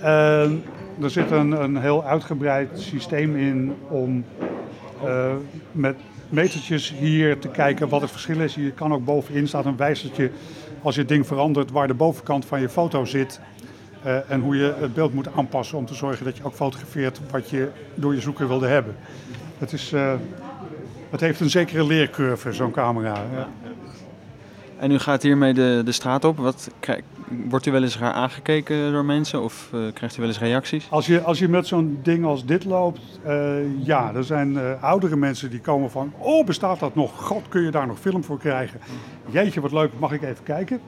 En 0.00 0.64
er 1.02 1.10
zit 1.10 1.30
een, 1.30 1.50
een 1.50 1.76
heel 1.76 2.04
uitgebreid 2.04 2.80
systeem 2.80 3.36
in 3.36 3.76
om 3.88 4.24
uh, 5.04 5.32
met 5.72 5.96
metertjes 6.28 6.92
hier 6.98 7.38
te 7.38 7.48
kijken 7.48 7.88
wat 7.88 8.00
het 8.00 8.10
verschil 8.10 8.40
is. 8.40 8.54
Je 8.54 8.72
kan 8.72 8.92
ook 8.92 9.04
bovenin 9.04 9.48
staat 9.48 9.64
een 9.64 9.76
wijzertje 9.76 10.30
als 10.82 10.94
je 10.94 11.00
het 11.00 11.08
ding 11.08 11.26
verandert 11.26 11.70
waar 11.70 11.86
de 11.86 11.94
bovenkant 11.94 12.44
van 12.44 12.60
je 12.60 12.68
foto 12.68 13.04
zit. 13.04 13.40
Uh, 14.06 14.30
en 14.30 14.40
hoe 14.40 14.56
je 14.56 14.74
het 14.80 14.94
beeld 14.94 15.14
moet 15.14 15.28
aanpassen 15.36 15.78
om 15.78 15.86
te 15.86 15.94
zorgen 15.94 16.24
dat 16.24 16.36
je 16.36 16.44
ook 16.44 16.54
fotografeert 16.54 17.20
wat 17.30 17.50
je 17.50 17.68
door 17.94 18.14
je 18.14 18.20
zoeker 18.20 18.48
wilde 18.48 18.66
hebben. 18.66 18.96
Het, 19.58 19.72
is, 19.72 19.92
uh, 19.92 20.12
het 21.10 21.20
heeft 21.20 21.40
een 21.40 21.50
zekere 21.50 21.84
leercurve, 21.84 22.52
zo'n 22.52 22.70
camera. 22.70 23.24
Ja. 23.32 23.48
En 24.78 24.90
u 24.90 24.98
gaat 24.98 25.22
hiermee 25.22 25.54
de, 25.54 25.82
de 25.84 25.92
straat 25.92 26.24
op. 26.24 26.36
Wat, 26.36 26.70
wordt 27.48 27.66
u 27.66 27.72
wel 27.72 27.82
eens 27.82 27.98
raar 27.98 28.12
aangekeken 28.12 28.92
door 28.92 29.04
mensen 29.04 29.42
of 29.42 29.70
eh, 29.72 29.80
krijgt 29.94 30.16
u 30.16 30.20
wel 30.20 30.28
eens 30.28 30.38
reacties? 30.38 30.86
Als 30.90 31.06
je, 31.06 31.22
als 31.22 31.38
je 31.38 31.48
met 31.48 31.66
zo'n 31.66 31.98
ding 32.02 32.24
als 32.24 32.44
dit 32.44 32.64
loopt, 32.64 33.00
eh, 33.22 33.84
ja, 33.84 34.14
er 34.14 34.24
zijn 34.24 34.58
eh, 34.58 34.82
oudere 34.82 35.16
mensen 35.16 35.50
die 35.50 35.60
komen 35.60 35.90
van, 35.90 36.12
oh 36.18 36.46
bestaat 36.46 36.80
dat 36.80 36.94
nog? 36.94 37.26
God, 37.26 37.48
kun 37.48 37.62
je 37.62 37.70
daar 37.70 37.86
nog 37.86 37.98
film 37.98 38.24
voor 38.24 38.38
krijgen? 38.38 38.80
Jeetje, 39.30 39.60
wat 39.60 39.72
leuk, 39.72 39.90
mag 39.98 40.12
ik 40.12 40.22
even 40.22 40.44
kijken? 40.44 40.80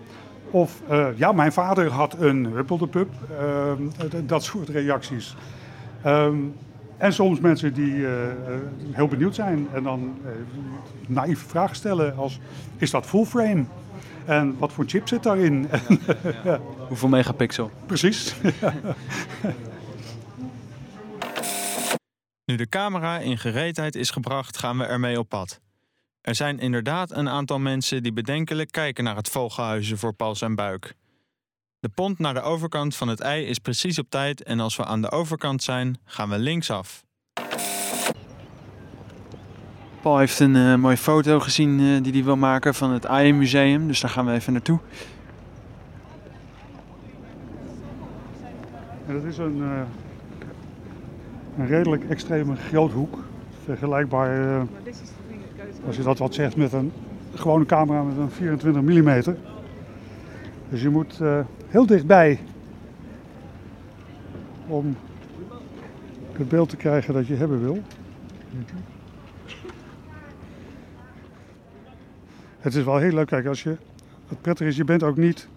Of, 0.50 0.83
ja, 1.16 1.33
mijn 1.33 1.53
vader 1.53 1.90
had 1.90 2.16
een 2.18 2.44
huppeldepup, 2.44 3.09
uh, 3.40 3.72
dat 4.26 4.44
soort 4.44 4.68
reacties. 4.68 5.37
Ehm, 6.03 6.37
en 7.00 7.12
soms 7.12 7.40
mensen 7.40 7.74
die 7.74 8.06
eh, 8.06 8.30
eh, 8.30 8.60
heel 8.90 9.08
benieuwd 9.08 9.34
zijn 9.34 9.68
en 9.72 9.82
dan 9.82 10.18
eh, 10.24 10.30
naïeve 11.06 11.48
vragen 11.48 11.76
stellen 11.76 12.16
als, 12.16 12.38
is 12.76 12.90
dat 12.90 13.06
full 13.06 13.24
frame? 13.24 13.64
En 14.24 14.58
wat 14.58 14.72
voor 14.72 14.84
chip 14.86 15.08
zit 15.08 15.22
daarin? 15.22 15.68
Hoeveel 16.88 17.08
megapixel? 17.08 17.70
Precies. 17.86 18.34
Nu 22.44 22.56
de 22.56 22.68
camera 22.68 23.18
in 23.18 23.38
gereedheid 23.38 23.94
is 23.94 24.10
gebracht, 24.10 24.58
gaan 24.58 24.78
we 24.78 24.84
ermee 24.84 25.18
op 25.18 25.28
pad. 25.28 25.60
Er 26.20 26.34
zijn 26.34 26.58
inderdaad 26.58 27.10
een 27.10 27.28
aantal 27.28 27.58
mensen 27.58 28.02
die 28.02 28.12
bedenkelijk 28.12 28.72
kijken 28.72 29.04
naar 29.04 29.16
het 29.16 29.28
vogelhuizen 29.28 29.98
voor 29.98 30.12
Paul 30.12 30.34
zijn 30.34 30.54
buik. 30.54 30.94
De 31.81 31.88
pont 31.88 32.19
naar 32.19 32.35
de 32.35 32.40
overkant 32.40 32.97
van 32.97 33.09
het 33.09 33.21
ei 33.21 33.47
is 33.47 33.59
precies 33.59 33.99
op 33.99 34.11
tijd 34.11 34.43
en 34.43 34.61
als 34.61 34.77
we 34.77 34.85
aan 34.85 35.03
de 35.03 35.11
overkant 35.11 35.62
zijn, 35.62 35.99
gaan 36.05 36.29
we 36.29 36.38
linksaf. 36.38 37.05
Paul 40.01 40.19
heeft 40.19 40.40
een 40.40 40.57
eh, 40.57 40.75
mooie 40.75 40.97
foto 40.97 41.40
gezien 41.40 41.81
eh, 41.81 42.03
die 42.03 42.12
hij 42.12 42.25
wil 42.25 42.37
maken 42.37 42.75
van 42.75 42.90
het 42.90 43.07
AI 43.07 43.33
Museum. 43.33 43.87
Dus 43.87 44.01
daar 44.01 44.11
gaan 44.11 44.27
we 44.27 44.33
even 44.33 44.53
naartoe. 44.53 44.79
En 49.07 49.14
dat 49.14 49.25
is 49.25 49.38
een, 49.38 49.62
eh, 49.62 49.81
een 51.59 51.66
redelijk 51.66 52.09
extreme 52.09 52.57
groothoek. 52.57 53.19
Vergelijkbaar, 53.64 54.66
als 55.87 55.97
je 55.97 56.03
dat 56.03 56.19
wat 56.19 56.35
zegt, 56.35 56.57
met 56.57 56.73
een 56.73 56.93
gewone 57.35 57.66
camera 57.66 58.03
met 58.03 58.16
een 58.16 58.31
24 58.31 58.83
mm. 58.83 59.37
Dus 60.71 60.83
je 60.83 60.88
moet 60.88 61.21
eh, 61.21 61.38
heel 61.70 61.87
dichtbij 61.87 62.38
om 64.66 64.96
het 66.33 66.48
beeld 66.48 66.68
te 66.68 66.76
krijgen 66.76 67.14
dat 67.14 67.26
je 67.26 67.35
hebben 67.35 67.61
wil. 67.61 67.83
Het 72.59 72.74
is 72.74 72.85
wel 72.85 72.96
heel 72.96 73.12
leuk, 73.12 73.26
kijk, 73.26 73.46
als 73.46 73.62
je, 73.62 73.76
het 74.28 74.40
prettig 74.40 74.66
is, 74.66 74.76
je 74.76 74.85
bent 74.85 75.02
ook 75.02 75.16
niet 75.16 75.48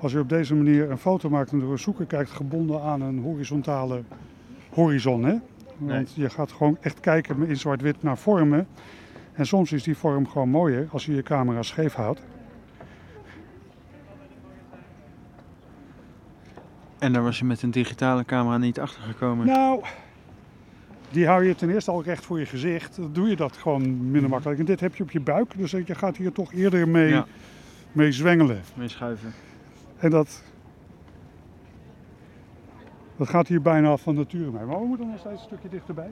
als 0.00 0.12
je 0.12 0.18
op 0.18 0.28
deze 0.28 0.54
manier 0.54 0.90
een 0.90 0.98
foto 0.98 1.28
maakt 1.28 1.52
en 1.52 1.60
door 1.60 1.72
een 1.72 1.78
zoeker 1.78 2.06
kijkt, 2.06 2.30
gebonden 2.30 2.82
aan 2.82 3.00
een 3.00 3.18
horizontale 3.18 4.02
horizon. 4.70 5.24
Hè? 5.24 5.36
Want 5.78 6.14
je 6.14 6.30
gaat 6.30 6.52
gewoon 6.52 6.76
echt 6.80 7.00
kijken 7.00 7.46
in 7.46 7.56
zwart-wit 7.56 8.02
naar 8.02 8.18
vormen. 8.18 8.66
En 9.32 9.46
soms 9.46 9.72
is 9.72 9.82
die 9.82 9.96
vorm 9.96 10.28
gewoon 10.28 10.48
mooier 10.48 10.88
als 10.90 11.06
je 11.06 11.14
je 11.14 11.22
camera 11.22 11.62
scheef 11.62 11.94
houdt. 11.94 12.20
En 17.00 17.12
daar 17.12 17.22
was 17.22 17.38
je 17.38 17.44
met 17.44 17.62
een 17.62 17.70
digitale 17.70 18.24
camera 18.24 18.58
niet 18.58 18.80
achter 18.80 19.02
gekomen. 19.02 19.46
Nou, 19.46 19.82
die 21.10 21.26
hou 21.26 21.44
je 21.44 21.54
ten 21.54 21.70
eerste 21.70 21.90
al 21.90 22.02
recht 22.02 22.24
voor 22.24 22.38
je 22.38 22.46
gezicht. 22.46 22.96
Dan 22.96 23.12
doe 23.12 23.28
je 23.28 23.36
dat 23.36 23.56
gewoon 23.56 24.10
minder 24.10 24.30
makkelijk. 24.30 24.58
En 24.58 24.64
dit 24.64 24.80
heb 24.80 24.94
je 24.94 25.02
op 25.02 25.10
je 25.10 25.20
buik, 25.20 25.52
dus 25.58 25.70
je 25.70 25.94
gaat 25.94 26.16
hier 26.16 26.32
toch 26.32 26.52
eerder 26.52 26.88
mee, 26.88 27.08
Ja. 27.08 27.26
mee 27.92 28.12
zwengelen. 28.12 28.60
Mee 28.74 28.88
schuiven. 28.88 29.32
En 29.98 30.10
dat, 30.10 30.42
dat 33.16 33.28
gaat 33.28 33.48
hier 33.48 33.62
bijna 33.62 33.96
van 33.96 34.14
nature 34.14 34.50
mee. 34.50 34.64
Maar 34.64 34.80
we 34.80 34.86
moeten 34.86 35.08
nog 35.10 35.18
steeds 35.18 35.40
een 35.40 35.46
stukje 35.46 35.68
dichterbij. 35.68 36.10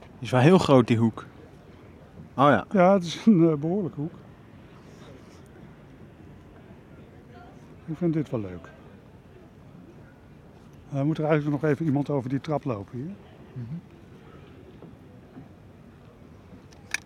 Die 0.00 0.08
is 0.26 0.30
wel 0.30 0.40
heel 0.40 0.58
groot, 0.58 0.86
die 0.86 0.96
hoek. 0.96 1.26
Oh 2.34 2.48
ja. 2.48 2.64
Ja, 2.72 2.92
het 2.92 3.04
is 3.04 3.26
een 3.26 3.48
eh, 3.50 3.54
behoorlijke 3.56 4.00
hoek. 4.00 4.12
Ik 7.86 7.96
vind 7.96 8.12
dit 8.12 8.30
wel 8.30 8.40
leuk. 8.40 8.68
Uh, 10.94 11.02
moet 11.02 11.18
er 11.18 11.24
eigenlijk 11.24 11.62
nog 11.62 11.70
even 11.70 11.86
iemand 11.86 12.10
over 12.10 12.28
die 12.30 12.40
trap 12.40 12.64
lopen 12.64 12.98
hier. 12.98 13.10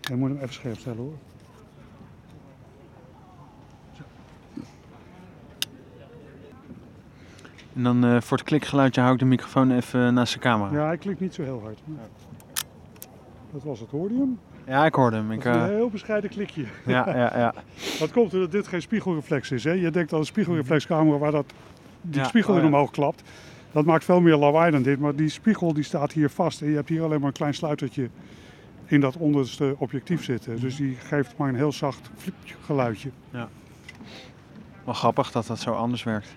Je 0.01 0.15
moet 0.15 0.29
hem 0.29 0.37
even 0.37 0.53
scherp 0.53 0.77
stellen 0.77 0.97
hoor. 0.97 1.13
En 7.75 7.83
dan 7.83 8.03
eh, 8.05 8.21
voor 8.21 8.37
het 8.37 8.45
klikgeluidje 8.45 9.01
hou 9.01 9.13
ik 9.13 9.19
de 9.19 9.25
microfoon 9.25 9.71
even 9.71 10.13
naast 10.13 10.33
de 10.33 10.39
camera. 10.39 10.71
Ja, 10.71 10.77
Ja, 10.79 10.85
hij 10.85 10.97
klikt 10.97 11.19
niet 11.19 11.33
zo 11.33 11.43
heel 11.43 11.61
hard. 11.63 11.79
maar- 11.85 11.97
Dat 13.51 13.63
was 13.63 13.79
het, 13.79 13.89
hoorde 13.89 14.13
je 14.13 14.19
hem? 14.19 14.85
ik 14.85 14.95
hoorde 14.95 15.15
hem. 15.15 15.31
Ik, 15.31 15.39
is 15.39 15.45
eh, 15.45 15.53
een 15.61 15.69
heel 15.69 15.89
bescheiden 15.89 16.29
klikje. 16.29 16.65
ja, 16.85 17.09
ja, 17.17 17.37
ja. 17.37 17.53
Dat 17.99 18.11
komt 18.11 18.33
omdat 18.33 18.51
dit 18.51 18.67
geen 18.67 18.81
spiegelreflex 18.81 19.51
is. 19.51 19.63
Hè? 19.63 19.71
Je 19.71 19.91
denkt 19.91 20.13
aan 20.13 20.19
een 20.19 20.25
spiegelreflexcamera 20.25 21.17
waar 21.17 21.31
dat, 21.31 21.53
die 22.01 22.19
Ja, 22.21 22.27
spiegel 22.27 22.51
oh 22.53 22.59
in 22.59 22.65
ja. 22.65 22.71
omhoog 22.71 22.91
klapt. 22.91 23.23
Dat 23.73 23.85
maakt 23.85 24.03
veel 24.03 24.21
meer 24.21 24.35
lawaai 24.35 24.71
dan 24.71 24.81
dit. 24.83 24.99
Maar 24.99 25.15
die 25.15 25.29
spiegel 25.29 25.73
die 25.73 25.83
staat 25.83 26.11
hier 26.11 26.29
vast. 26.29 26.61
En 26.61 26.69
je 26.69 26.75
hebt 26.75 26.89
hier 26.89 27.03
alleen 27.03 27.19
maar 27.19 27.27
een 27.27 27.33
klein 27.33 27.53
sluitertje 27.53 28.09
in 28.85 28.99
dat 28.99 29.17
onderste 29.17 29.75
objectief 29.77 30.23
zitten. 30.23 30.59
Dus 30.59 30.75
die 30.75 30.95
geeft 30.95 31.37
maar 31.37 31.49
een 31.49 31.55
heel 31.55 31.71
zacht 31.71 32.09
geluidje. 32.65 33.09
Wel 34.85 34.93
grappig 34.93 35.31
dat 35.31 35.47
dat 35.47 35.59
zo 35.59 35.71
anders 35.71 36.03
werkt. 36.03 36.35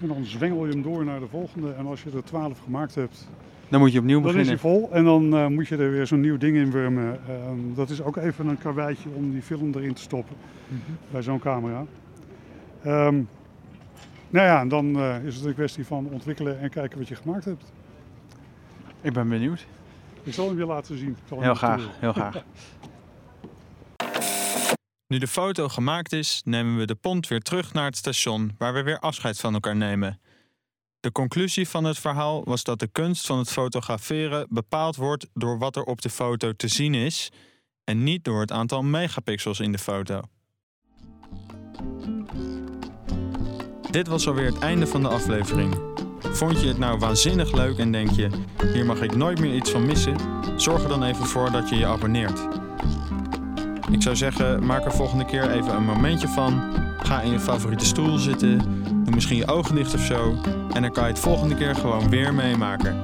En 0.00 0.08
dan 0.08 0.24
zwengel 0.24 0.66
je 0.66 0.72
hem 0.72 0.82
door 0.82 1.04
naar 1.04 1.20
de 1.20 1.26
volgende. 1.28 1.72
En 1.72 1.86
als 1.86 2.02
je 2.02 2.10
er 2.14 2.24
12 2.24 2.58
gemaakt 2.58 2.94
hebt, 2.94 3.28
Dan 3.68 3.80
moet 3.80 3.92
je 3.92 3.98
opnieuw 3.98 4.20
dan 4.20 4.28
is 4.38 4.46
hij 4.46 4.54
beginnen. 4.56 4.80
vol. 4.88 4.92
En 4.92 5.04
dan 5.04 5.34
eh, 5.36 5.46
moet 5.46 5.68
je 5.68 5.76
er 5.76 5.90
weer 5.90 6.06
zo'n 6.06 6.20
nieuw 6.20 6.36
ding 6.38 6.56
in 6.56 6.70
wurmen. 6.70 7.18
Ehm, 7.28 7.58
dat 7.74 7.90
is 7.90 8.02
ook 8.02 8.16
even 8.16 8.46
een 8.46 8.58
karweitje 8.58 9.08
om 9.14 9.30
die 9.30 9.42
film 9.42 9.72
erin 9.74 9.94
te 9.94 10.02
stoppen. 10.02 10.36
bij 11.10 11.22
zo'n 11.22 11.38
camera. 11.38 11.84
Ehm, 12.82 13.22
nou 14.30 14.46
ja, 14.46 14.60
en 14.60 14.68
dan 14.68 14.96
eh, 14.96 15.24
is 15.24 15.36
het 15.36 15.44
een 15.44 15.54
kwestie 15.54 15.86
van 15.86 16.06
ontwikkelen 16.06 16.60
en 16.60 16.70
kijken 16.70 16.98
wat 16.98 17.08
je 17.08 17.16
gemaakt 17.16 17.44
hebt. 17.44 17.64
Ik 19.00 19.12
ben 19.12 19.28
benieuwd. 19.28 19.66
Ik 20.22 20.34
zal 20.34 20.48
hem 20.48 20.58
je 20.58 20.66
laten 20.66 20.98
zien. 20.98 21.16
Heel 21.28 21.54
graag, 21.54 21.88
heel 21.98 22.12
graag. 22.22 22.42
Nu 25.06 25.18
de 25.18 25.26
foto 25.26 25.68
gemaakt 25.68 26.12
is, 26.12 26.42
nemen 26.44 26.76
we 26.76 26.86
de 26.86 26.94
pont 26.94 27.28
weer 27.28 27.40
terug 27.40 27.72
naar 27.72 27.84
het 27.84 27.96
station 27.96 28.54
waar 28.58 28.74
we 28.74 28.82
weer 28.82 28.98
afscheid 28.98 29.40
van 29.40 29.54
elkaar 29.54 29.76
nemen. 29.76 30.20
De 31.00 31.12
conclusie 31.12 31.68
van 31.68 31.84
het 31.84 31.98
verhaal 31.98 32.44
was 32.44 32.64
dat 32.64 32.78
de 32.78 32.88
kunst 32.92 33.26
van 33.26 33.38
het 33.38 33.50
fotograferen 33.50 34.46
bepaald 34.50 34.96
wordt 34.96 35.26
door 35.34 35.58
wat 35.58 35.76
er 35.76 35.82
op 35.82 36.02
de 36.02 36.10
foto 36.10 36.52
te 36.52 36.68
zien 36.68 36.94
is 36.94 37.30
en 37.84 38.04
niet 38.04 38.24
door 38.24 38.40
het 38.40 38.52
aantal 38.52 38.82
megapixels 38.82 39.60
in 39.60 39.72
de 39.72 39.78
foto. 39.78 40.20
Dit 43.90 44.08
was 44.08 44.28
alweer 44.28 44.46
het 44.46 44.58
einde 44.58 44.86
van 44.86 45.02
de 45.02 45.08
aflevering. 45.08 45.74
Vond 46.18 46.60
je 46.60 46.68
het 46.68 46.78
nou 46.78 46.98
waanzinnig 46.98 47.52
leuk 47.52 47.78
en 47.78 47.92
denk 47.92 48.10
je, 48.10 48.28
hier 48.72 48.86
mag 48.86 49.00
ik 49.02 49.16
nooit 49.16 49.40
meer 49.40 49.54
iets 49.54 49.70
van 49.70 49.86
missen? 49.86 50.16
Zorg 50.56 50.82
er 50.82 50.88
dan 50.88 51.02
even 51.02 51.26
voor 51.26 51.50
dat 51.50 51.68
je 51.68 51.76
je 51.76 51.86
abonneert. 51.86 52.48
Ik 53.90 54.02
zou 54.02 54.16
zeggen, 54.16 54.66
maak 54.66 54.84
er 54.84 54.92
volgende 54.92 55.24
keer 55.24 55.50
even 55.50 55.74
een 55.74 55.84
momentje 55.84 56.28
van. 56.28 56.62
Ga 56.98 57.20
in 57.20 57.30
je 57.30 57.40
favoriete 57.40 57.84
stoel 57.84 58.18
zitten. 58.18 58.58
Doe 59.04 59.14
misschien 59.14 59.36
je 59.36 59.46
ogen 59.46 59.74
dicht 59.74 59.94
of 59.94 60.04
zo. 60.04 60.34
En 60.72 60.82
dan 60.82 60.92
kan 60.92 61.04
je 61.04 61.10
het 61.10 61.18
volgende 61.18 61.54
keer 61.54 61.74
gewoon 61.74 62.10
weer 62.10 62.34
meemaken. 62.34 63.02